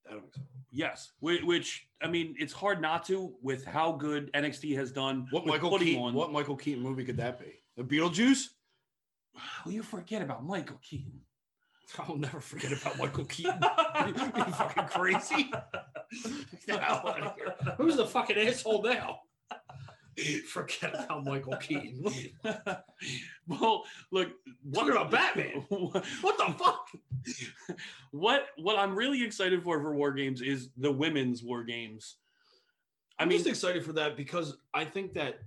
[0.04, 0.46] That makes sense.
[0.70, 5.26] Yes, which, which I mean, it's hard not to with how good NXT has done.
[5.30, 6.02] What Michael Keaton?
[6.02, 7.62] on- What Michael Keaton movie could that be?
[7.76, 8.44] The Beetlejuice?
[9.64, 11.20] Will you forget about Michael Keaton?
[11.98, 13.60] I'll never forget about Michael Keaton.
[14.06, 15.52] you, you fucking crazy?
[16.66, 17.54] Get the hell out of here.
[17.76, 19.20] Who's the fucking asshole now?
[20.48, 22.04] Forget about Michael Keaton.
[23.46, 24.28] well, look,
[24.72, 25.64] Talking about Batman.
[25.68, 26.88] What the fuck?
[28.10, 32.16] what what I'm really excited for for War Games is the women's War Games.
[33.18, 35.40] I I'm mean, just excited for that because I think that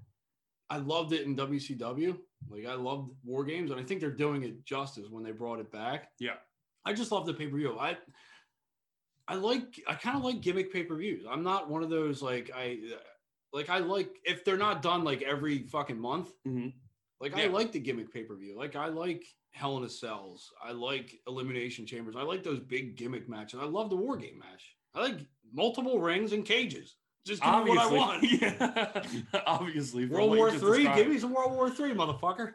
[0.70, 2.18] I loved it in WCW.
[2.49, 5.59] Like I loved War Games, and I think they're doing it justice when they brought
[5.59, 6.09] it back.
[6.20, 6.36] Yeah.
[6.86, 7.78] I just love the pay per view.
[7.80, 7.97] I
[9.28, 11.26] I like I kind of like gimmick pay per views.
[11.30, 12.80] I'm not one of those like I
[13.53, 16.30] like I like if they're not done like every fucking month.
[16.47, 16.74] Mhm.
[17.20, 18.57] Like I like the gimmick pay per view.
[18.57, 20.51] Like I like Hell in a Cells.
[20.63, 22.16] I like Elimination Chambers.
[22.18, 23.59] I like those big gimmick matches.
[23.61, 24.76] I love the War Game match.
[24.93, 25.20] I like
[25.53, 26.97] multiple rings and cages.
[27.26, 28.23] Just give me what I want.
[28.41, 29.01] yeah.
[29.47, 30.78] obviously, from World what you War just Three.
[30.80, 30.97] described.
[30.99, 32.53] Give me some World War Three, motherfucker.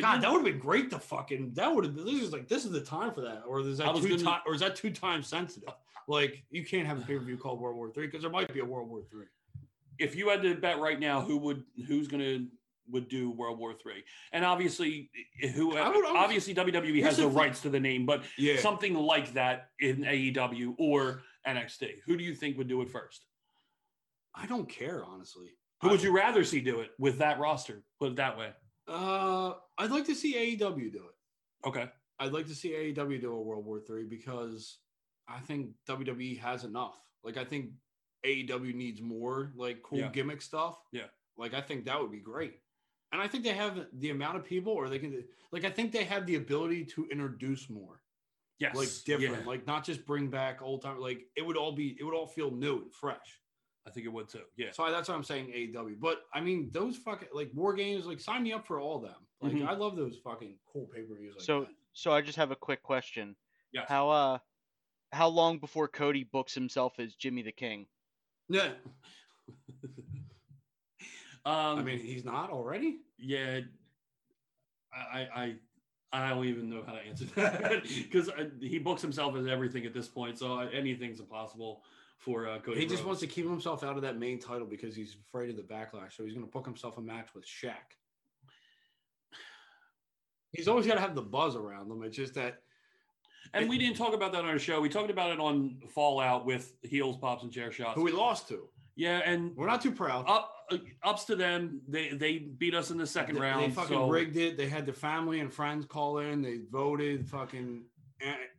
[0.00, 1.52] God, that would have been great to fucking.
[1.54, 1.94] That would have.
[1.94, 4.10] This is like this is the time for that, or is I that was too
[4.10, 5.68] gonna- time, or is that too time sensitive?
[6.08, 8.52] Like you can't have a pay per view called World War Three because there might
[8.52, 9.26] be a World War Three.
[9.98, 12.46] if you had to bet right now, who would who's gonna
[12.90, 14.02] would do World War Three?
[14.32, 15.08] And obviously,
[15.54, 18.24] who I would- obviously WWE Here's has the the thing- rights to the name, but
[18.36, 22.00] Yeah, something like that in AEW or NXT.
[22.04, 23.24] Who do you think would do it first?
[24.34, 25.50] I don't care honestly.
[25.80, 27.82] Who would you rather see do it with that roster?
[28.00, 28.50] Put it that way.
[28.88, 31.68] Uh, I'd like to see AEW do it.
[31.68, 31.90] Okay.
[32.18, 34.78] I'd like to see AEW do a World War Three because
[35.28, 36.96] I think WWE has enough.
[37.22, 37.70] Like I think
[38.24, 40.08] AEW needs more like cool Yeah.
[40.10, 40.78] gimmick stuff.
[40.92, 41.06] Yeah.
[41.36, 42.54] Like I think that would be great.
[43.12, 45.22] And I think they have the amount of people or they can
[45.52, 48.00] like I think they have the ability to introduce more.
[48.58, 48.74] Yes.
[48.76, 49.42] Like different.
[49.42, 52.14] Yeah, Like not just bring back old time like it would all be it would
[52.14, 53.40] all feel new and fresh.
[53.86, 54.40] I think it would too.
[54.56, 54.68] Yeah.
[54.72, 55.96] So that's what I'm saying AEW.
[56.00, 59.02] But I mean those fucking like war games, like sign me up for all of
[59.02, 59.20] them.
[59.40, 59.66] Like Mhm.
[59.68, 61.68] I love those fucking cool pay-per-views like So that.
[61.92, 63.36] so I just have a quick question.
[63.72, 63.84] Yeah.
[63.86, 64.38] How uh
[65.12, 67.86] how long before Cody books himself as Jimmy the King?
[68.48, 68.72] Yeah.
[71.46, 72.98] um, I mean, he's not already.
[73.18, 73.60] yeah.
[74.92, 75.54] I I I
[76.12, 78.30] I don't even know how to answer that because
[78.60, 81.82] he books himself as everything at this point, so uh, anything's impossible
[82.24, 82.80] for uh, Cody.
[82.80, 83.06] He just Rhodes.
[83.06, 86.16] wants to keep himself out of that main title because he's afraid of the backlash.
[86.16, 87.74] So he's going to book himself a match with Shaq.
[90.52, 92.02] He's always got to have the buzz around him.
[92.04, 92.60] It's just that
[93.52, 94.80] And we didn't talk about that on our show.
[94.80, 97.96] We talked about it on Fallout with heels, pops, and chair shots.
[97.96, 98.68] who we lost to.
[98.96, 100.24] yeah, and We're not too proud.
[100.28, 101.80] up uh, ups to them.
[101.88, 103.64] They they beat us in the second they, round.
[103.64, 104.56] they fucking so rigged it.
[104.56, 106.40] They had their family and friends call in.
[106.40, 107.84] They voted fucking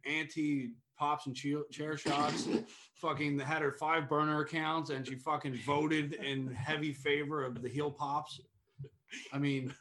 [0.06, 2.48] anti pops and chair shots.
[2.96, 7.70] fucking had her five burner accounts and she fucking voted in heavy favor of the
[7.70, 8.40] heel pops.
[9.32, 9.74] I mean,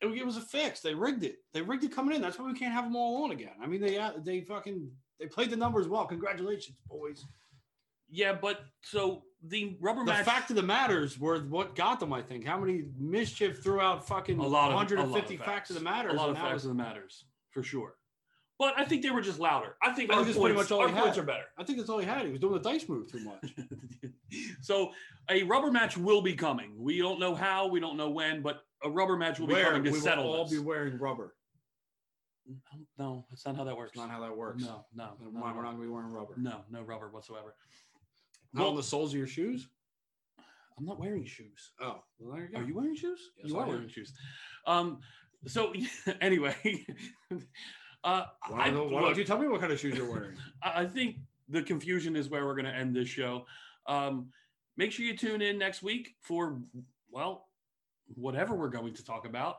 [0.00, 0.80] it, was a fix.
[0.80, 1.36] They rigged it.
[1.52, 2.22] They rigged it coming in.
[2.22, 3.54] That's why we can't have them all on again.
[3.62, 6.04] I mean, they uh, they fucking they played the numbers well.
[6.06, 7.24] Congratulations, boys.
[8.10, 10.24] yeah, but so the rubber The match.
[10.24, 12.12] fact of the matters were what got them.
[12.12, 15.76] I think how many mischief throughout fucking a lot of 150 a lot facts of
[15.76, 16.12] the matters.
[16.12, 17.94] A lot of facts was- of the matters for sure.
[18.62, 19.74] But I think they were just louder.
[19.82, 21.46] I think I our think that's points, pretty much all our points are better.
[21.58, 22.24] I think that's all he had.
[22.26, 23.52] He was doing the dice move too much.
[24.60, 24.92] so
[25.28, 26.72] a rubber match will be coming.
[26.78, 29.82] We don't know how, we don't know when, but a rubber match will be coming
[29.82, 30.52] to we will all this.
[30.52, 31.34] be wearing rubber.
[32.96, 33.94] No, that's not how that works.
[33.96, 34.62] That's not how that works.
[34.62, 36.34] No, no, no, mind, we're not gonna be wearing rubber.
[36.36, 37.56] no, no rubber whatsoever.
[38.52, 39.66] Not Well- on the soles of your shoes.
[40.78, 41.72] I'm not wearing shoes.
[41.80, 42.58] Oh, well, there you go.
[42.60, 43.32] Are you wearing shoes?
[43.38, 43.68] Yes, you I are am.
[43.70, 44.12] wearing shoes.
[44.68, 45.00] Um.
[45.48, 45.72] So
[46.20, 46.54] anyway,
[48.04, 50.10] uh, Why, I, don't, why look, don't you tell me what kind of shoes you're
[50.10, 50.36] wearing?
[50.62, 51.16] I think
[51.48, 53.46] the confusion is where we're going to end this show.
[53.86, 54.28] Um,
[54.76, 56.58] make sure you tune in next week for
[57.10, 57.48] well,
[58.14, 59.56] whatever we're going to talk about,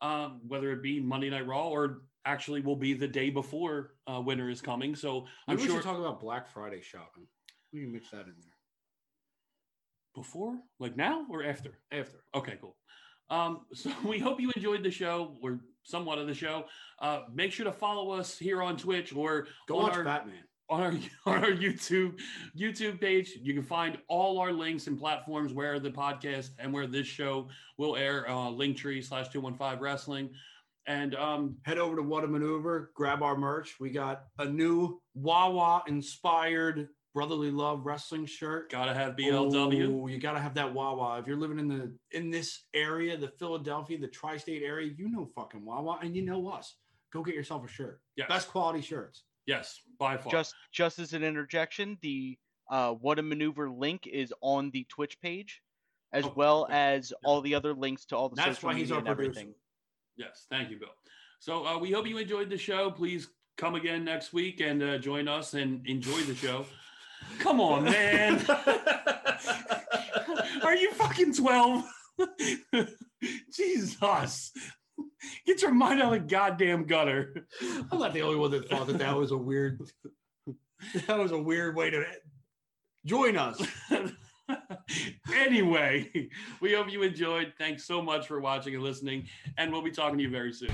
[0.00, 4.20] um, whether it be Monday Night Raw or actually will be the day before uh,
[4.20, 4.94] winter is coming.
[4.94, 7.26] So I'm Maybe we sure should talk about Black Friday shopping.
[7.72, 8.56] We can mix that in there
[10.14, 11.78] before, like now or after.
[11.92, 12.18] after.
[12.34, 12.76] Okay, cool.
[13.30, 16.64] Um, so we hope you enjoyed the show or somewhat of the show.
[17.00, 20.42] Uh, make sure to follow us here on Twitch or Go on watch our, Batman.
[20.68, 20.92] on our
[21.26, 22.18] on our YouTube
[22.58, 23.32] YouTube page.
[23.40, 27.48] You can find all our links and platforms where the podcast and where this show
[27.78, 28.28] will air.
[28.28, 30.30] Uh, Linktree slash two one five wrestling,
[30.86, 32.90] and um, Head over to What a Maneuver.
[32.94, 33.76] Grab our merch.
[33.78, 38.70] We got a new Wawa inspired brotherly love wrestling shirt.
[38.70, 40.02] gotta have BLW.
[40.02, 41.18] Oh, you gotta have that Wawa.
[41.18, 45.26] If you're living in the in this area, the Philadelphia, the tri-state area, you know
[45.34, 46.74] fucking Wawa, and you know us.
[47.14, 48.02] Go get yourself a shirt.
[48.16, 48.28] Yes.
[48.28, 49.22] Best quality shirts.
[49.46, 50.30] Yes, by far.
[50.30, 52.36] Just just as an interjection, the
[52.70, 55.62] uh, what a maneuver link is on the Twitch page,
[56.12, 56.74] as Oh, well okay.
[56.96, 59.06] as all the other links to all the That's social why he's media our and
[59.16, 59.30] producer.
[59.30, 59.54] everything.
[60.18, 60.90] Yes, thank you, Bill.
[61.38, 62.90] So uh, we hope you enjoyed the show.
[62.90, 66.66] Please come again next week and uh, join us and enjoy the show.
[67.38, 68.44] Come on, man.
[70.62, 71.84] Are you fucking 12?
[73.52, 74.52] Jesus.
[75.46, 77.46] Get your mind out of the goddamn gutter.
[77.90, 79.80] I'm not the only one that thought that that was a weird.
[81.06, 82.04] that was a weird way to
[83.04, 83.60] join us.
[85.34, 86.28] anyway,
[86.60, 87.52] we hope you enjoyed.
[87.58, 90.70] Thanks so much for watching and listening, and we'll be talking to you very soon.